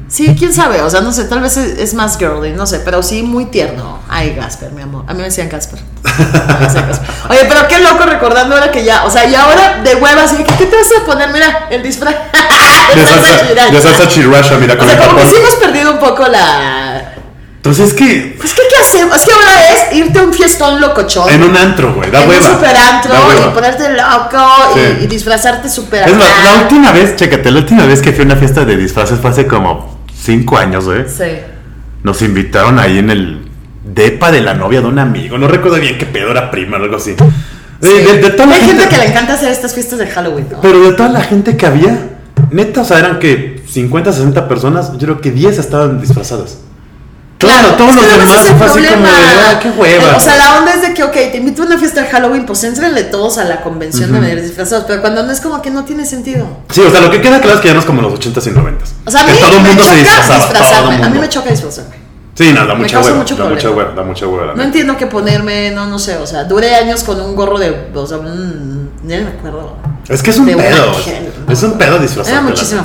Sí, 0.08 0.34
quién 0.38 0.52
sabe, 0.52 0.80
o 0.82 0.88
sea, 0.90 1.00
no 1.00 1.12
sé, 1.12 1.24
tal 1.24 1.40
vez 1.40 1.56
es, 1.56 1.78
es 1.78 1.94
más 1.94 2.16
girly, 2.18 2.52
no 2.52 2.66
sé, 2.66 2.80
pero 2.80 3.02
sí 3.02 3.22
muy 3.22 3.46
tierno. 3.46 3.98
Ay, 4.08 4.34
Gasper, 4.34 4.70
mi 4.72 4.82
amor. 4.82 5.04
A 5.08 5.12
mí 5.12 5.18
me 5.18 5.24
decían 5.24 5.48
Casper. 5.48 5.80
Me 6.04 6.66
decían 6.66 6.86
Casper. 6.86 7.10
Oye, 7.30 7.40
pero 7.48 7.66
qué 7.68 7.78
loco 7.80 8.04
recordando 8.04 8.54
ahora 8.54 8.70
que 8.70 8.84
ya, 8.84 9.04
o 9.04 9.10
sea, 9.10 9.24
y 9.26 9.34
ahora 9.34 9.80
de 9.82 9.96
hueva, 9.96 10.22
así 10.22 10.36
que, 10.36 10.44
¿qué 10.44 10.66
te 10.66 10.76
vas 10.76 10.86
a 11.02 11.04
poner? 11.04 11.30
Mira, 11.32 11.66
el 11.70 11.82
disfraz. 11.82 12.14
De 12.94 13.02
salsa, 13.04 13.48
chirata. 13.48 13.72
de 13.72 13.80
salsa 13.80 14.08
chirracha, 14.08 14.56
mira, 14.58 14.74
O 14.74 14.78
con 14.78 14.86
sea, 14.86 14.96
el 14.96 15.02
como 15.02 15.16
que 15.18 15.22
tapón. 15.24 15.34
sí 15.36 15.40
hemos 15.42 15.54
perdido 15.56 15.92
un 15.92 15.98
poco 15.98 16.28
la. 16.28 17.12
Entonces 17.56 17.88
es 17.88 17.94
que 17.94 18.36
Pues, 18.38 18.52
¿qué, 18.54 18.62
Es 18.88 19.24
que 19.24 19.32
ahora 19.32 19.62
es 19.90 19.96
irte 19.96 20.18
a 20.18 20.22
un 20.22 20.32
fiestón 20.32 20.80
locochón. 20.80 21.30
en 21.30 21.42
un 21.42 21.56
antro, 21.56 21.94
güey, 21.94 22.10
da 22.10 22.22
en 22.22 22.28
hueva. 22.28 22.46
un 22.46 22.52
super 22.54 22.76
antro 22.76 23.12
y 23.46 23.54
ponerte 23.54 23.88
loco 23.90 24.44
Sí. 24.74 24.80
y, 25.00 25.04
y 25.04 25.06
disfrazarte 25.06 25.68
super 25.68 26.06
Es 26.08 26.16
la 26.16 26.62
última 26.62 26.92
vez, 26.92 27.16
chécate, 27.16 27.50
la 27.50 27.60
última 27.60 27.86
vez 27.86 28.02
que 28.02 28.12
fui 28.12 28.22
a 28.22 28.26
una 28.26 28.36
fiesta 28.36 28.64
de 28.64 28.76
disfraces 28.76 29.18
fue 29.20 29.30
hace 29.30 29.46
como 29.46 29.98
5 30.14 30.58
años, 30.58 30.84
güey. 30.84 31.04
Sí. 31.08 31.38
Nos 32.02 32.20
invitaron 32.22 32.78
ahí 32.78 32.98
en 32.98 33.10
el 33.10 33.48
depa 33.84 34.30
de 34.30 34.40
la 34.42 34.54
novia 34.54 34.80
de 34.80 34.86
un 34.88 34.98
amigo. 34.98 35.38
No 35.38 35.48
recuerdo 35.48 35.78
bien 35.78 35.96
qué 35.98 36.06
pedo 36.06 36.30
era 36.30 36.50
prima 36.50 36.76
o 36.78 36.82
algo 36.82 36.96
así. 36.96 37.12
De, 37.80 37.88
Sí. 37.88 37.88
de- 38.04 38.18
de 38.18 38.30
toda 38.30 38.46
la 38.46 38.54
Hay 38.56 38.60
gente, 38.62 38.82
gente, 38.82 38.88
que 38.96 39.00
le 39.02 39.06
encanta 39.10 39.34
hacer 39.34 39.50
estas 39.50 39.72
fiestas 39.74 39.98
de 39.98 40.06
Halloween, 40.06 40.46
¿no? 40.50 40.60
Pero 40.60 40.80
de 40.80 40.92
toda 40.92 41.08
la 41.08 41.20
gente 41.22 41.56
que 41.56 41.66
había, 41.66 41.98
neta, 42.50 42.82
o 42.82 42.84
sea, 42.84 42.98
eran 42.98 43.18
que 43.18 43.62
50, 43.68 44.12
60 44.12 44.46
personas, 44.48 44.92
yo 44.92 44.98
creo 44.98 45.20
que 45.20 45.30
10 45.30 45.58
estaban 45.58 46.00
disfrazadas. 46.00 46.58
Claro, 47.38 47.74
todos 47.74 47.94
los 47.94 48.04
que 48.04 48.18
demás 48.18 48.42
es 48.42 48.56
fue 48.56 48.66
así 48.66 48.94
como 48.94 49.06
de, 49.06 49.12
ah, 49.12 49.58
qué 49.60 49.70
hueva. 49.70 50.16
O 50.16 50.20
sea, 50.20 50.36
la 50.36 50.58
onda 50.58 50.74
es 50.74 50.82
de 50.82 50.94
que, 50.94 51.02
ok, 51.02 51.12
te 51.12 51.36
invito 51.38 51.62
a 51.62 51.66
una 51.66 51.78
fiesta 51.78 52.02
de 52.02 52.08
Halloween, 52.08 52.46
pues 52.46 52.64
éntrenle 52.64 53.04
todos 53.04 53.38
a 53.38 53.44
la 53.44 53.60
convención 53.60 54.12
de 54.12 54.20
venir 54.20 54.42
disfrazados, 54.42 54.84
pero 54.86 55.00
cuando 55.00 55.22
no 55.22 55.32
es 55.32 55.40
como 55.40 55.60
que 55.60 55.70
no 55.70 55.84
tiene 55.84 56.06
sentido. 56.06 56.46
Sí, 56.70 56.80
o 56.80 56.90
sea, 56.90 57.00
lo 57.00 57.10
que 57.10 57.20
queda 57.20 57.40
claro 57.40 57.56
es 57.56 57.60
que 57.60 57.68
ya 57.68 57.74
no 57.74 57.80
es 57.80 57.86
como 57.86 58.02
los 58.02 58.14
80s 58.14 58.46
y 58.46 58.50
90s. 58.50 58.76
O 59.04 59.10
sea, 59.10 59.22
a 59.22 59.26
que 59.26 59.32
mí 59.32 59.38
todo 59.38 59.56
el 59.56 59.62
me 59.62 59.68
mundo 59.68 59.84
se 59.84 59.96
disfrazaba. 59.96 60.52
Todo 60.52 61.04
A 61.04 61.08
mí 61.08 61.18
me 61.18 61.28
choca 61.28 61.50
disfrazarme. 61.50 62.04
Sí, 62.34 62.52
no, 62.52 62.66
da 62.66 62.74
mucha 62.74 62.98
hueva. 62.98 63.10
da 63.10 63.48
mucha 63.48 63.70
hueva, 63.70 63.92
da 63.94 64.02
mucha 64.02 64.26
hueva. 64.26 64.54
No 64.54 64.62
entiendo 64.62 64.96
qué 64.96 65.06
ponerme, 65.06 65.70
no, 65.70 65.86
no 65.86 66.00
sé, 66.00 66.16
o 66.16 66.26
sea, 66.26 66.44
duré 66.44 66.74
años 66.74 67.04
con 67.04 67.20
un 67.20 67.36
gorro 67.36 67.58
de, 67.58 67.90
o 67.94 68.06
sea, 68.06 68.18
un, 68.18 68.90
ya 69.04 69.18
no 69.20 69.24
me 69.30 69.36
acuerdo. 69.38 69.76
Es 70.08 70.20
que 70.22 70.30
es 70.30 70.38
un 70.38 70.46
de 70.46 70.56
pedo. 70.56 70.92
Es 71.48 71.62
un 71.62 71.78
pedo 71.78 71.98
disfrazado. 71.98 72.36
Era 72.36 72.46
muchísima. 72.46 72.84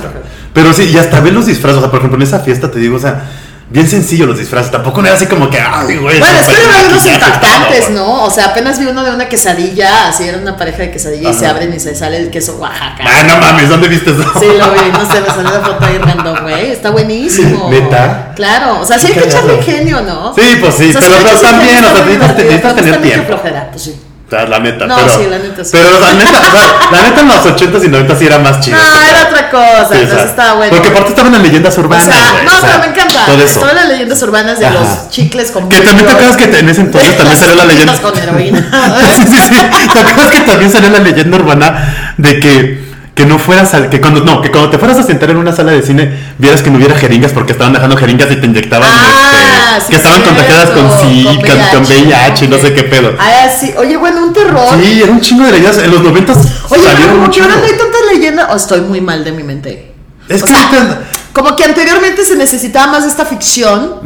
Pero 0.53 0.73
sí, 0.73 0.83
y 0.83 0.97
hasta 0.97 1.19
ver 1.19 1.33
los 1.33 1.47
disfraces. 1.47 1.77
O 1.77 1.81
sea, 1.81 1.89
por 1.89 1.99
ejemplo, 1.99 2.17
en 2.17 2.23
esa 2.23 2.39
fiesta 2.39 2.69
te 2.69 2.79
digo, 2.79 2.97
o 2.97 2.99
sea, 2.99 3.23
bien 3.69 3.87
sencillo 3.87 4.25
los 4.25 4.37
disfraces. 4.37 4.71
Tampoco 4.71 5.01
no 5.01 5.07
era 5.07 5.15
así 5.15 5.27
como 5.27 5.49
que, 5.49 5.59
ay, 5.59 5.97
güey. 5.97 6.19
Bueno, 6.19 6.39
es 6.39 6.47
que 6.47 6.55
hay 6.55 6.85
unos 6.87 7.05
impactantes. 7.05 7.89
¿no? 7.91 8.23
O 8.23 8.29
sea, 8.29 8.45
apenas 8.45 8.79
vi 8.79 8.85
uno 8.85 9.03
de 9.03 9.11
una 9.11 9.29
quesadilla, 9.29 10.07
así 10.09 10.27
era 10.27 10.37
una 10.37 10.57
pareja 10.57 10.79
de 10.79 10.91
quesadilla 10.91 11.29
y 11.29 11.33
se 11.33 11.47
abren 11.47 11.73
y 11.73 11.79
se 11.79 11.95
sale 11.95 12.17
el 12.17 12.29
queso 12.29 12.57
Oaxaca. 12.57 13.03
Ah, 13.05 13.23
no 13.23 13.37
mames, 13.37 13.69
¿dónde 13.69 13.87
viste 13.87 14.11
eso? 14.11 14.23
Sí, 14.39 14.45
lo 14.57 14.71
vi, 14.71 14.91
no 14.91 15.11
sé, 15.11 15.21
me 15.21 15.27
salió 15.27 15.51
la 15.51 15.61
foto 15.61 15.85
ahí 15.85 15.97
random, 15.97 16.41
güey. 16.41 16.71
Está 16.71 16.89
buenísimo. 16.91 17.69
¿Neta? 17.69 18.33
Claro, 18.35 18.81
o 18.81 18.85
sea, 18.85 18.99
sí 18.99 19.07
hay 19.07 19.13
que 19.13 19.27
echarle 19.27 19.55
ingenio, 19.55 20.01
¿no? 20.01 20.33
Sí, 20.33 20.57
pues 20.59 20.75
sí, 20.75 20.89
O 20.89 21.01
sea, 21.01 21.01
pero, 21.01 21.23
pero 21.23 21.39
también, 21.39 21.83
o 21.83 21.91
sea, 21.95 22.05
necesitas, 22.33 22.75
tener 22.75 23.01
tiempo. 23.01 23.39
pues 23.71 23.81
sí. 23.81 23.99
O 24.29 24.31
sea, 24.31 24.45
la 24.45 24.59
neta, 24.59 24.85
No, 24.85 24.95
pero. 24.95 25.09
sí, 25.17 25.25
la 25.27 25.39
neta 25.39 25.63
sí. 25.65 25.71
Pero 25.73 25.99
la 25.99 26.13
neta, 26.13 26.37
o 26.37 26.51
sea, 26.51 26.91
la 26.91 27.01
neta 27.09 27.21
en 27.21 27.27
los 27.29 27.37
80s 27.45 27.83
y 27.83 27.87
90s 27.87 28.17
sí 28.19 28.25
era 28.27 28.37
más 28.37 28.59
chido. 28.59 28.77
No, 28.77 29.01
era 29.01 29.23
otra 29.23 29.49
cosa, 29.49 29.87
Sí, 29.89 29.95
o 29.95 29.95
entonces 29.95 30.09
sea, 30.19 30.25
estaba 30.25 30.53
bueno. 30.53 30.71
Porque 30.73 30.87
aparte 30.89 31.09
estaban 31.09 31.31
las 31.31 31.41
leyendas 31.41 31.75
O 31.77 31.81
urbanas. 31.81 32.05
sea, 32.05 32.31
güey, 32.31 32.45
no, 32.45 32.51
o 32.51 32.61
sea, 32.61 32.69
pero 32.69 32.79
me 32.79 32.85
encanta. 32.87 33.25
Todo 33.25 33.41
eso. 33.43 33.59
Todas 33.59 33.73
las 33.75 33.87
leyendas 33.87 34.21
urbanas 34.21 34.59
de 34.59 34.65
Ajá. 34.67 34.75
los 34.79 35.09
chicles 35.09 35.49
con 35.49 35.67
Que 35.67 35.81
también 35.81 36.05
te 36.05 36.11
acuerdas 36.13 36.37
que 36.37 36.43
en 36.59 36.69
ese 36.69 36.81
entonces 36.81 37.17
también 37.17 37.39
salió 37.39 37.55
la 37.55 37.65
leyenda. 37.65 37.93
con 37.99 38.17
heroína. 38.17 38.69
sí, 39.15 39.23
sí, 39.23 39.37
sí. 39.49 39.55
¿Te 39.93 39.99
acuerdas 39.99 40.31
que 40.31 40.39
también 40.41 40.71
salió 40.71 40.89
la 40.91 40.99
leyenda 40.99 41.35
urbana 41.37 42.13
de 42.17 42.39
que, 42.39 42.88
que 43.19 43.25
no 43.25 43.37
fueras 43.37 43.73
al. 43.73 43.89
que 43.89 43.99
cuando 43.99 44.21
no, 44.23 44.41
que 44.41 44.49
cuando 44.49 44.69
te 44.69 44.77
fueras 44.77 44.97
a 44.97 45.03
sentar 45.03 45.29
en 45.29 45.35
una 45.35 45.51
sala 45.51 45.73
de 45.73 45.81
cine 45.81 46.09
vieras 46.37 46.61
que 46.61 46.69
no 46.71 46.77
hubiera 46.77 46.95
jeringas 46.95 47.33
porque 47.33 47.51
estaban 47.51 47.73
dejando 47.73 47.97
jeringas 47.97 48.31
y 48.31 48.37
te 48.37 48.45
inyectaban 48.45 48.87
Ah, 48.89 49.75
este, 49.77 49.81
sí, 49.81 49.89
que 49.89 49.95
estaban 49.97 50.21
cierto, 50.21 50.35
contagiadas 50.35 50.69
con 50.69 50.89
sí, 51.01 51.23
con 51.25 51.35
con, 51.35 51.83
con 51.83 51.83
VIH 51.83 52.45
y 52.45 52.47
no 52.47 52.57
sé 52.59 52.73
qué 52.73 52.83
pedo. 52.83 53.13
Ah, 53.19 53.49
sí. 53.49 53.73
Oye, 53.77 53.97
bueno, 53.97 54.23
un 54.23 54.31
terror. 54.31 54.69
Sí, 54.81 55.01
era 55.03 55.11
un 55.11 55.19
chingo 55.19 55.43
de 55.45 55.51
leyendas. 55.51 55.79
En 55.79 55.91
los 55.91 56.01
90 56.01 56.31
Oye, 56.69 56.81
pero 56.95 57.11
como 57.11 57.29
que 57.29 57.41
ahora 57.41 57.55
no 57.57 57.63
hay 57.65 57.71
tantas 57.71 58.01
leyendas. 58.13 58.47
O 58.51 58.55
estoy 58.55 58.79
muy 58.81 59.01
mal 59.01 59.21
de 59.25 59.33
mi 59.33 59.43
mente. 59.43 59.91
Es 60.29 60.41
O 60.41 60.45
que 60.45 60.53
sea, 60.53 60.63
ahorita- 60.69 60.99
como 61.43 61.55
que 61.55 61.63
anteriormente 61.63 62.23
se 62.25 62.35
necesitaba 62.35 62.91
más 62.91 63.03
de 63.03 63.09
esta 63.09 63.25
ficción, 63.25 63.99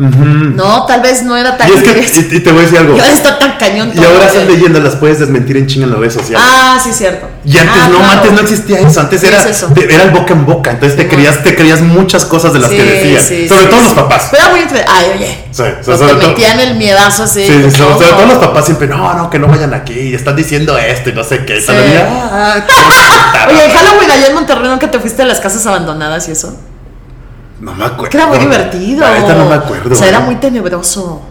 ¿no? 0.55 0.85
Tal 0.85 1.01
vez 1.01 1.23
no 1.23 1.35
era 1.35 1.57
tan 1.57 1.69
Y 1.69 1.73
es 1.73 1.83
que, 1.83 2.35
y, 2.35 2.37
y 2.37 2.39
te 2.39 2.51
voy 2.51 2.59
a 2.61 2.63
decir 2.63 2.77
algo. 2.79 2.95
Y 2.95 2.99
ahora 2.99 3.11
está 3.13 3.39
tan 3.39 3.57
cañón 3.57 3.91
Y 3.95 4.03
ahora 4.03 4.27
esas 4.27 4.45
leyendas 4.47 4.83
las 4.83 4.95
puedes 4.95 5.19
desmentir 5.19 5.57
en 5.57 5.67
chinga 5.67 5.85
en 5.85 5.91
las 5.91 5.99
redes 5.99 6.13
sociales. 6.13 6.47
Ah, 6.49 6.79
sí, 6.83 6.91
cierto. 6.93 7.27
Y 7.45 7.57
antes 7.57 7.75
Ah, 7.83 7.87
no, 7.89 7.97
claro. 7.97 8.13
antes 8.13 8.31
no 8.33 8.39
existía 8.41 8.79
eso, 8.79 8.99
antes 9.01 9.21
Sí, 9.21 9.27
era, 9.27 9.39
es 9.41 9.45
eso. 9.47 9.67
te- 9.73 9.93
era 9.93 10.03
el 10.03 10.11
boca 10.11 10.33
en 10.33 10.45
boca, 10.45 10.71
entonces 10.71 10.97
te 10.97 11.07
creías, 11.09 11.43
te 11.43 11.55
creías 11.55 11.81
muchas 11.81 12.23
cosas 12.25 12.53
de 12.53 12.59
las 12.59 12.69
Sí, 12.69 12.77
que 12.77 12.83
decían, 12.83 13.23
sí, 13.23 13.49
sobre 13.49 13.65
todo 13.65 13.81
los 13.81 13.93
papás. 13.93 14.29
Pero 14.31 14.49
muy. 14.51 14.59
Ay, 14.87 15.05
oye. 15.15 15.43
Sí, 15.51 15.61
o 15.63 15.83
sea, 15.83 15.97
sobre 15.97 16.13
te 16.13 16.19
todo- 16.19 16.29
metían 16.29 16.59
el 16.59 16.75
miedazo 16.75 17.23
así. 17.23 17.45
Sí, 17.45 17.53
sí, 17.65 17.71
sobre, 17.77 17.93
sobre 17.95 18.09
todo 18.09 18.25
los 18.27 18.37
papás 18.37 18.65
siempre, 18.65 18.87
no, 18.87 19.13
no, 19.13 19.29
que 19.29 19.39
no 19.39 19.47
vayan 19.47 19.73
aquí, 19.73 20.13
están 20.13 20.35
diciendo 20.35 20.77
esto 20.77 21.09
y 21.09 21.13
no 21.13 21.23
sé 21.23 21.43
qué. 21.45 21.57
y 21.59 21.65
ah, 21.69 22.65
Oye, 23.49 23.65
en 23.65 23.71
Halloween 23.71 24.11
allá 24.11 24.27
en 24.27 24.33
Monterrey 24.35 24.69
nunca 24.69 24.89
te 24.89 24.99
fuiste 24.99 25.21
a 25.21 25.25
las 25.25 25.39
casas 25.39 25.65
abandonadas 25.65 26.27
y 26.27 26.31
eso. 26.31 26.55
No 27.63 27.73
me 27.73 27.85
acuerdo. 27.85 28.09
Que 28.09 28.17
era 28.17 28.27
muy 28.27 28.37
divertido. 28.37 29.01
La 29.01 29.19
neta 29.19 29.35
no 29.35 29.45
me 29.45 29.55
acuerdo. 29.55 29.93
O 29.93 29.95
sea, 29.95 30.09
era 30.09 30.19
¿eh? 30.19 30.23
muy 30.23 30.35
tenebroso. 30.35 31.21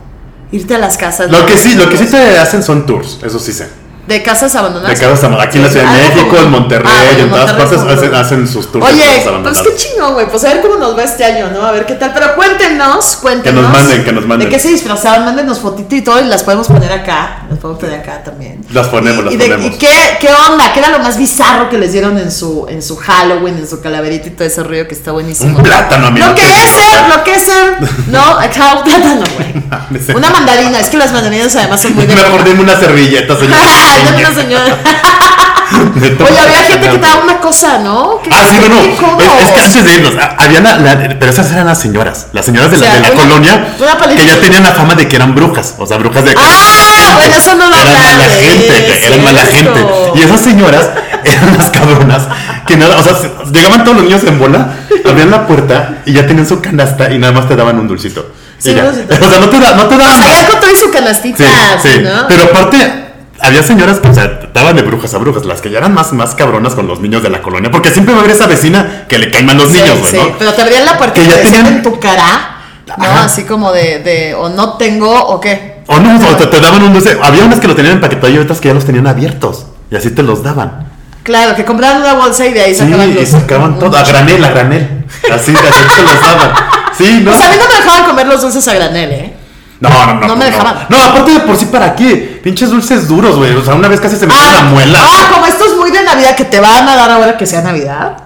Irte 0.50 0.74
a 0.74 0.78
las 0.78 0.96
casas. 0.96 1.30
Lo 1.30 1.46
que 1.46 1.56
sí, 1.56 1.74
lo 1.74 1.88
que 1.88 1.96
sí 1.96 2.06
te 2.06 2.38
hacen 2.38 2.62
son 2.62 2.84
tours, 2.84 3.18
eso 3.22 3.38
sí 3.38 3.52
sé. 3.52 3.81
De 4.06 4.20
casas 4.22 4.54
abandonadas. 4.56 4.98
De 4.98 5.04
casas 5.06 5.20
abandonadas. 5.20 5.46
Aquí 5.48 5.58
en 5.58 5.64
la 5.64 5.70
Ciudad 5.70 5.84
de 5.92 6.00
Ah, 6.04 6.08
México, 6.14 6.36
en 6.36 6.50
Monterrey, 6.50 6.92
Ah, 6.92 7.02
bueno, 7.04 7.18
en 7.22 7.30
todas 7.30 7.46
Monterrey 7.56 7.78
partes 7.78 7.98
hacen, 7.98 8.14
hacen 8.14 8.48
sus 8.48 8.72
tours. 8.72 8.84
Oye, 8.86 9.24
pues 9.44 9.58
qué 9.62 9.76
chingón, 9.76 10.14
güey. 10.14 10.26
Pues 10.28 10.44
a 10.44 10.48
ver 10.48 10.60
cómo 10.60 10.74
nos 10.76 10.98
va 10.98 11.04
este 11.04 11.24
año, 11.24 11.50
¿no? 11.52 11.64
A 11.64 11.70
ver 11.70 11.86
qué 11.86 11.94
tal. 11.94 12.12
Pero 12.12 12.34
cuéntenos, 12.34 13.16
cuéntenos. 13.22 13.70
manden, 13.70 14.02
que 14.04 14.12
nos 14.12 14.26
manden. 14.26 14.48
De 14.48 14.54
qué 14.56 14.60
se 14.60 14.68
disfrazaban, 14.70 15.24
mándenos 15.24 15.60
fotito 15.60 15.94
y 15.94 16.02
todo 16.02 16.20
y 16.20 16.24
las 16.24 16.42
podemos 16.42 16.66
poner 16.66 16.92
acá. 16.92 17.44
Las 17.48 17.60
podemos 17.60 17.80
poner 17.80 18.00
acá 18.00 18.24
también. 18.24 18.64
Las 18.72 18.88
ponemos, 18.88 19.20
y, 19.20 19.24
las 19.24 19.34
y 19.34 19.36
de- 19.36 19.44
ponemos. 19.44 19.66
¿Y 19.74 19.78
qué, 19.78 20.16
qué 20.20 20.28
onda? 20.50 20.72
¿Qué 20.72 20.80
era 20.80 20.88
lo 20.90 20.98
más 20.98 21.16
bizarro 21.16 21.70
que 21.70 21.78
les 21.78 21.92
dieron 21.92 22.18
en 22.18 22.32
su, 22.32 22.66
en 22.68 22.82
su 22.82 22.96
Halloween, 22.96 23.58
en 23.58 23.68
su 23.68 23.80
calaverito 23.80 24.26
y 24.28 24.30
todo 24.32 24.48
ese 24.48 24.64
rollo 24.64 24.88
que 24.88 24.94
está 24.94 25.12
buenísimo? 25.12 25.56
Un 25.58 25.62
plátano, 25.62 26.08
amigo. 26.08 26.26
Lo 26.26 26.34
que 26.34 26.42
es 26.42 26.70
ser, 26.70 27.08
lo 27.08 27.22
que 27.22 27.34
es 27.36 27.42
ser. 27.44 27.76
No, 28.08 28.20
acá 28.38 28.74
un 28.78 28.82
plátano, 28.82 29.24
güey. 29.36 29.62
Una 30.16 30.30
mandarina. 30.30 30.80
Es 30.80 30.88
que 30.88 30.96
las 30.96 31.12
mandarinas 31.12 31.54
además 31.54 31.80
son 31.80 31.94
muy 31.94 32.04
de. 32.06 32.14
Mejor 32.16 32.42
dime 32.44 32.62
una 32.62 32.76
servilleta, 32.78 33.36
señor. 33.38 33.56
Dame 34.04 34.18
una 34.26 34.34
señora. 34.34 34.76
Oye, 35.72 36.38
había 36.38 36.62
gente 36.64 36.88
que 36.90 36.98
daba 36.98 37.22
una 37.24 37.38
cosa, 37.40 37.78
¿no? 37.78 38.20
Ah, 38.30 38.44
sí, 38.48 38.56
no, 38.60 38.68
no. 38.68 38.80
Es, 39.20 39.42
es 39.42 39.50
que 39.52 39.60
antes 39.62 39.84
de 39.84 39.94
irnos, 39.94 40.12
ah, 40.20 40.36
había 40.38 40.60
la, 40.60 40.76
la- 40.78 41.16
pero 41.18 41.30
esas 41.30 41.50
eran 41.50 41.66
las 41.66 41.80
señoras, 41.80 42.26
las 42.32 42.44
señoras 42.44 42.70
de 42.70 42.78
la, 42.78 42.86
O 42.86 42.90
sea, 42.90 42.94
de 42.94 43.00
la 43.00 43.10
una- 43.12 43.22
colonia, 43.22 43.74
una 43.78 44.16
que 44.16 44.26
ya 44.26 44.40
tenían 44.40 44.62
la 44.62 44.72
fama 44.72 44.94
de 44.94 45.08
que 45.08 45.16
eran 45.16 45.34
brujas, 45.34 45.74
o 45.78 45.86
sea, 45.86 45.96
brujas 45.96 46.24
de 46.24 46.34
Ah, 46.36 47.14
bueno, 47.16 47.36
eso 47.36 47.54
no 47.54 47.68
lo 47.68 47.74
eran 47.74 47.88
hablaba 47.88 48.12
mala 48.12 48.28
gente, 48.28 49.06
eran 49.06 49.24
mala 49.24 49.46
gente. 49.46 49.86
Y 50.14 50.22
esas 50.22 50.40
señoras 50.40 50.90
eran 51.24 51.56
las 51.58 51.70
cabronas 51.70 52.22
que 52.66 52.76
nada, 52.76 52.98
o 52.98 53.02
sea, 53.02 53.14
se- 53.14 53.30
llegaban 53.52 53.82
todos 53.84 53.96
los 53.98 54.04
niños 54.06 54.22
en 54.24 54.38
bola, 54.38 54.68
abrían 55.08 55.30
la 55.30 55.46
puerta 55.46 56.02
y 56.04 56.12
ya 56.12 56.26
tenían 56.26 56.46
su 56.46 56.60
canasta 56.60 57.10
y 57.12 57.18
nada 57.18 57.32
más 57.32 57.48
te 57.48 57.56
daban 57.56 57.78
un 57.78 57.88
dulcito. 57.88 58.30
Sí, 58.58 58.74
ya. 58.74 58.84
O 58.84 58.92
sea, 59.28 59.40
no 59.40 59.48
te, 59.48 59.58
da, 59.58 59.72
no 59.74 59.86
te 59.88 59.96
daban 59.96 60.12
O 60.12 60.22
sea, 60.22 60.28
más. 60.28 60.38
ya 60.62 60.78
su 60.78 60.90
canastita, 60.92 61.44
Sí, 61.82 61.88
sí. 61.94 61.98
¿no? 62.04 62.28
Pero 62.28 62.44
aparte, 62.44 63.01
había 63.42 63.62
señoras 63.62 63.98
que, 64.00 64.08
o 64.08 64.14
sea, 64.14 64.40
daban 64.54 64.76
de 64.76 64.82
brujas 64.82 65.12
a 65.14 65.18
brujas, 65.18 65.44
las 65.44 65.60
que 65.60 65.70
ya 65.70 65.78
eran 65.78 65.92
más, 65.94 66.12
más 66.12 66.34
cabronas 66.34 66.74
con 66.74 66.86
los 66.86 67.00
niños 67.00 67.22
de 67.22 67.30
la 67.30 67.42
colonia, 67.42 67.70
porque 67.70 67.90
siempre 67.90 68.14
va 68.14 68.20
a 68.20 68.24
haber 68.24 68.34
esa 68.36 68.46
vecina 68.46 69.04
que 69.08 69.18
le 69.18 69.30
caen 69.30 69.46
mal 69.46 69.56
los 69.56 69.68
Sí, 69.70 69.78
niños, 69.78 69.98
güey, 70.00 70.10
sí, 70.12 70.16
¿no? 70.16 70.38
pero 70.38 70.52
te 70.52 70.62
abrían 70.62 70.84
la 70.84 70.96
puerta 70.98 71.14
Que 71.14 71.24
y 71.24 71.28
ya 71.28 71.42
tenían- 71.42 71.66
en 71.66 71.82
tu 71.82 71.98
cara, 72.00 72.56
¿no? 72.96 73.04
Ajá. 73.04 73.24
Así 73.24 73.44
como 73.44 73.72
de, 73.72 73.98
de, 74.00 74.34
o 74.34 74.48
no 74.48 74.76
tengo, 74.76 75.10
o 75.10 75.40
qué. 75.40 75.82
O 75.88 75.98
no, 75.98 76.16
o 76.16 76.36
te, 76.36 76.46
te 76.46 76.60
daban 76.60 76.82
un 76.82 76.92
dulce. 76.92 77.16
Había 77.22 77.44
unas 77.44 77.58
que 77.60 77.66
lo 77.68 77.74
tenían 77.74 77.94
empaquetado 77.96 78.32
y 78.32 78.38
otras 78.38 78.60
que 78.60 78.68
ya 78.68 78.74
los 78.74 78.84
tenían 78.84 79.06
abiertos. 79.06 79.66
Y 79.90 79.96
así 79.96 80.10
te 80.10 80.22
los 80.22 80.42
daban. 80.42 80.88
Claro, 81.22 81.54
que 81.54 81.64
compraban 81.64 82.00
una 82.02 82.14
bolsa 82.14 82.46
y 82.46 82.52
de 82.52 82.62
ahí 82.62 82.74
Sí, 82.74 82.80
sacaban 82.80 83.10
y 83.10 83.14
los- 83.14 83.28
sacaban 83.28 83.78
todo. 83.78 83.96
A 83.96 84.02
granel, 84.04 84.44
a 84.44 84.48
granel. 84.50 85.04
Así, 85.32 85.52
así 85.52 85.96
te 85.96 86.02
los 86.02 86.20
daban. 86.20 86.52
Sí, 86.96 87.04
Sí, 87.06 87.20
no. 87.24 87.30
Pues 87.30 87.42
a 87.46 87.50
mí 87.50 87.56
no 87.58 87.68
me 87.68 87.74
dejaban 87.74 88.04
comer 88.10 88.26
los 88.26 88.40
dulces 88.42 88.66
a 88.68 88.74
granel, 88.74 89.10
¿eh? 89.12 89.31
No, 89.82 90.06
no, 90.06 90.14
no. 90.14 90.28
No 90.28 90.36
me 90.36 90.44
dejaban. 90.44 90.86
No, 90.88 90.96
aparte 90.96 91.32
de 91.32 91.40
por 91.40 91.56
sí, 91.56 91.64
¿para 91.66 91.94
qué? 91.96 92.40
Pinches 92.42 92.70
dulces 92.70 93.08
duros, 93.08 93.36
güey. 93.36 93.52
O 93.54 93.64
sea, 93.64 93.74
una 93.74 93.88
vez 93.88 94.00
casi 94.00 94.16
se 94.16 94.26
me 94.28 94.32
fue 94.32 94.52
la 94.52 94.62
muela. 94.64 94.98
ah, 95.02 95.28
como 95.32 95.44
estos 95.46 95.76
muy 95.76 95.90
de 95.90 96.04
Navidad 96.04 96.36
que 96.36 96.44
te 96.44 96.60
van 96.60 96.88
a 96.88 96.94
dar 96.94 97.10
ahora 97.10 97.36
que 97.36 97.46
sea 97.46 97.62
Navidad. 97.62 98.16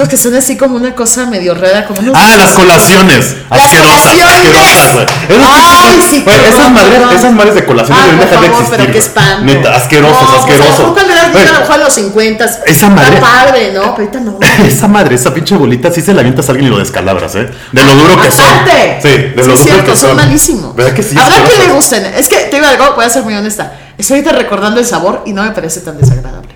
Esos 0.00 0.08
que 0.08 0.16
son 0.16 0.34
así 0.34 0.56
como 0.56 0.76
una 0.76 0.94
cosa 0.94 1.26
medio 1.26 1.54
rara, 1.54 1.84
como 1.86 2.00
unos 2.00 2.14
Ah, 2.16 2.34
las 2.38 2.52
colaciones. 2.52 3.36
Las 3.50 3.60
asquerosas, 3.64 4.00
colaciones. 4.00 4.56
asquerosas, 4.56 5.84
Ay, 5.84 6.02
sí, 6.08 6.24
qué 6.24 6.48
esas 6.48 6.70
madres, 6.72 7.00
esas 7.18 7.32
madres 7.34 7.54
de 7.54 7.66
colaciones 7.66 8.02
Ay, 8.02 8.10
por 8.16 8.20
dejar 8.24 8.40
de 8.40 8.46
existir. 8.46 8.76
pero 8.78 8.92
qué 8.92 8.98
espanto. 8.98 9.44
Neta, 9.44 9.76
asquerosos, 9.76 10.22
No, 10.22 10.28
pues, 10.28 10.40
asquerosos. 10.40 10.94
Güey, 11.32 11.46
a 11.48 11.52
lo 11.52 11.58
mejor 11.60 11.74
en 11.76 11.80
los 11.84 11.92
50 11.94 12.44
Esa 12.64 12.88
madre- 12.88 13.14
Está 13.16 13.20
padre, 13.20 13.72
¿no? 13.74 13.80
Pero 13.80 14.08
ahorita 14.08 14.20
no. 14.20 14.38
Esa 14.66 14.88
madre, 14.88 15.14
esa 15.16 15.34
pinche 15.34 15.54
bolita, 15.56 15.90
sí 15.92 16.00
se 16.00 16.14
la 16.14 16.20
avientas 16.20 16.48
a 16.48 16.52
alguien 16.52 16.68
y 16.68 16.70
lo 16.70 16.78
descalabras, 16.78 17.34
¿eh? 17.34 17.50
De 17.72 17.84
lo 17.84 17.94
duro 17.94 18.18
que 18.22 18.30
son. 18.30 18.46
Sí, 19.02 19.08
de 19.08 19.32
lo 19.36 19.42
Sí, 19.42 19.42
duro 19.42 19.54
es 19.54 19.60
cierto, 19.60 19.84
que 19.92 19.96
son 19.98 20.08
son. 20.08 20.16
malísimos. 20.16 20.74
¿Verdad 20.74 20.94
que 20.94 21.02
sí? 21.02 21.14
Habrá 21.18 21.44
que 21.44 21.58
le 21.58 21.68
gusten. 21.74 22.06
Es 22.06 22.26
que 22.26 22.36
te 22.36 22.56
digo 22.56 22.66
algo, 22.66 22.94
voy 22.96 23.04
a 23.04 23.10
ser 23.10 23.22
muy 23.22 23.34
honesta. 23.34 23.70
Estoy 23.98 24.16
ahorita 24.20 24.32
recordando 24.34 24.80
el 24.80 24.86
sabor 24.86 25.24
y 25.26 25.34
no 25.34 25.42
me 25.42 25.50
parece 25.50 25.80
tan 25.80 25.98
desagradable. 25.98 26.49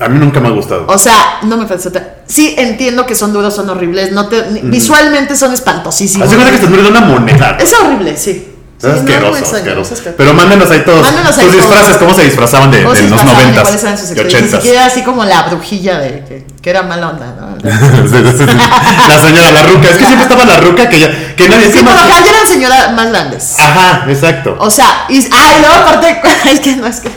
A 0.00 0.08
mí 0.08 0.18
nunca 0.18 0.40
me 0.40 0.48
ha 0.48 0.52
gustado. 0.52 0.84
O 0.88 0.98
sea, 0.98 1.38
no 1.42 1.56
me 1.56 1.66
parece. 1.66 1.90
Sí, 2.26 2.54
entiendo 2.58 3.04
que 3.06 3.14
son 3.14 3.32
duros, 3.32 3.54
son 3.54 3.68
horribles. 3.70 4.12
No 4.12 4.28
te, 4.28 4.46
ni- 4.50 4.60
Visualmente 4.62 5.36
son 5.36 5.52
espantosísimos. 5.52 6.26
Hace 6.26 6.36
cuenta 6.36 6.50
que 6.50 6.56
estás 6.56 6.70
muriendo 6.70 6.90
una 6.98 7.06
moneda. 7.06 7.56
Es 7.60 7.72
horrible, 7.74 8.16
sí. 8.16 8.46
Sí, 8.80 8.86
Es 8.86 8.94
no, 8.94 9.00
asqueroso, 9.00 9.30
no, 9.32 9.36
es 9.46 9.52
asqueroso. 9.52 9.94
que- 10.02 10.10
Pero 10.12 10.32
mándenos 10.32 10.70
ahí 10.70 10.80
todos 10.86 11.02
Mándenos 11.02 11.36
ahí 11.36 11.44
sus 11.44 11.56
todos. 11.58 11.68
disfraces, 11.68 11.96
cómo 11.98 12.14
se 12.14 12.24
disfrazaban 12.24 12.70
de, 12.70 12.82
¿Cómo 12.82 12.94
se 12.94 13.02
de 13.02 13.10
los 13.10 13.24
noventas 13.26 13.62
¿Cuáles 13.62 13.82
eran 13.84 13.98
sus 13.98 14.08
y 14.08 14.12
experiencias? 14.12 14.42
ochentas. 14.42 14.60
Ni 14.64 14.66
siquiera 14.70 14.86
así 14.86 15.02
como 15.02 15.24
la 15.26 15.42
brujilla 15.42 15.98
de 15.98 16.24
que, 16.24 16.46
que 16.62 16.70
era 16.70 16.82
mala 16.84 17.10
onda, 17.10 17.26
¿no? 17.38 17.56
la 17.62 19.18
señora, 19.20 19.52
la 19.52 19.62
ruca. 19.64 19.88
Es 19.90 19.96
que 19.98 20.04
siempre 20.06 20.22
estaba 20.22 20.44
la 20.46 20.60
ruca 20.60 20.88
que 20.88 20.98
ya. 20.98 21.34
Que 21.36 21.46
nadie 21.50 21.70
Sí, 21.70 21.80
por 21.82 21.92
lo 21.92 21.98
general 22.00 22.24
eran 22.26 22.46
señoras 22.46 22.92
más 22.94 23.10
grandes. 23.10 23.58
Ajá, 23.58 24.06
exacto. 24.08 24.56
O 24.58 24.70
sea, 24.70 25.04
y, 25.10 25.26
ah, 25.30 25.52
y 25.58 25.60
luego 25.60 25.74
aparte, 25.74 26.20
es 26.50 26.60
que 26.60 26.76
no 26.76 26.86
es 26.86 27.00
que, 27.00 27.10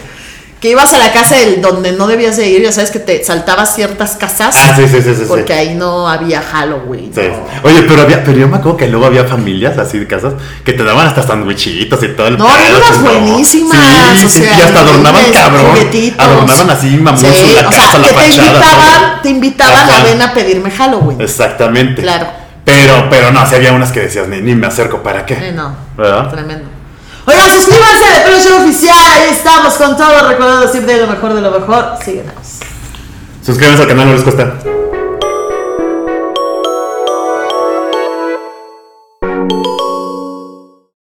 que 0.63 0.69
ibas 0.69 0.93
a 0.93 0.97
la 0.97 1.11
casa 1.11 1.35
del, 1.35 1.61
donde 1.61 1.91
no 1.91 2.07
debías 2.07 2.37
de 2.37 2.47
ir, 2.47 2.61
ya 2.61 2.71
sabes 2.71 2.89
que 2.89 2.99
te 2.99 3.21
saltabas 3.21 3.75
ciertas 3.75 4.15
casas. 4.15 4.55
Ah, 4.57 4.73
sí, 4.73 4.87
sí, 4.87 5.01
sí, 5.01 5.09
sí, 5.09 5.15
sí. 5.15 5.25
Porque 5.27 5.51
ahí 5.51 5.75
no 5.75 6.07
había 6.07 6.41
Halloween. 6.41 7.13
Sí. 7.13 7.19
¿no? 7.19 7.69
Oye, 7.69 7.83
pero 7.85 8.03
había, 8.03 8.23
pero 8.23 8.37
yo 8.37 8.47
me 8.47 8.55
acuerdo 8.55 8.77
que 8.77 8.87
luego 8.87 9.05
había 9.05 9.25
familias 9.25 9.77
así 9.77 9.99
de 9.99 10.07
casas 10.07 10.35
que 10.63 10.71
te 10.71 10.85
daban 10.85 11.05
hasta 11.05 11.21
sandwichitos 11.21 12.01
y 12.01 12.07
todo 12.15 12.27
el 12.27 12.37
No, 12.37 12.47
había 12.47 12.67
pedo, 12.67 12.77
unas 12.77 13.01
buenísimas. 13.01 13.77
Sí, 13.77 14.25
o 14.25 14.29
sí, 14.29 14.39
sea, 14.39 14.57
y 14.57 14.61
hasta 14.61 14.79
adornaban 14.79 15.31
cabrón. 15.33 15.65
Adornaban 16.17 16.69
así 16.69 16.95
la 16.95 17.11
o 17.11 17.17
sea, 17.17 17.99
la 17.99 18.07
que 18.07 18.13
te 18.13 18.29
invitaban, 18.29 19.21
te 19.21 19.29
invitaban 19.29 19.89
Ajá. 19.89 19.99
a 19.99 20.03
ven 20.05 20.21
a 20.21 20.33
pedirme 20.33 20.71
Halloween. 20.71 21.19
Exactamente. 21.19 22.01
Claro. 22.01 22.27
Pero, 22.63 23.07
pero 23.09 23.31
no, 23.33 23.45
si 23.45 23.55
había 23.55 23.73
unas 23.73 23.91
que 23.91 23.99
decías, 23.99 24.29
ni, 24.29 24.39
ni 24.39 24.55
me 24.55 24.67
acerco, 24.67 25.03
¿para 25.03 25.25
qué? 25.25 25.33
Eh, 25.33 25.51
no, 25.53 25.75
¿Verdad? 25.97 26.29
tremendo. 26.29 26.72
Oigan, 27.25 27.51
suscríbanse 27.51 28.05
de 28.13 28.21
Pelo 28.25 28.39
Show 28.41 28.63
Oficial. 28.63 28.97
Ahí 28.97 29.29
estamos 29.31 29.73
con 29.75 29.95
todo. 29.95 30.27
Recordando 30.27 30.67
siempre 30.67 30.97
lo 30.97 31.07
mejor 31.07 31.33
de 31.33 31.41
lo 31.41 31.51
mejor. 31.59 31.97
Síguenos. 32.03 32.59
Suscríbanse 33.45 33.83
al 33.83 33.87
canal, 33.87 34.07
no 34.07 34.13
les 34.13 34.23
cuesta. 34.23 34.53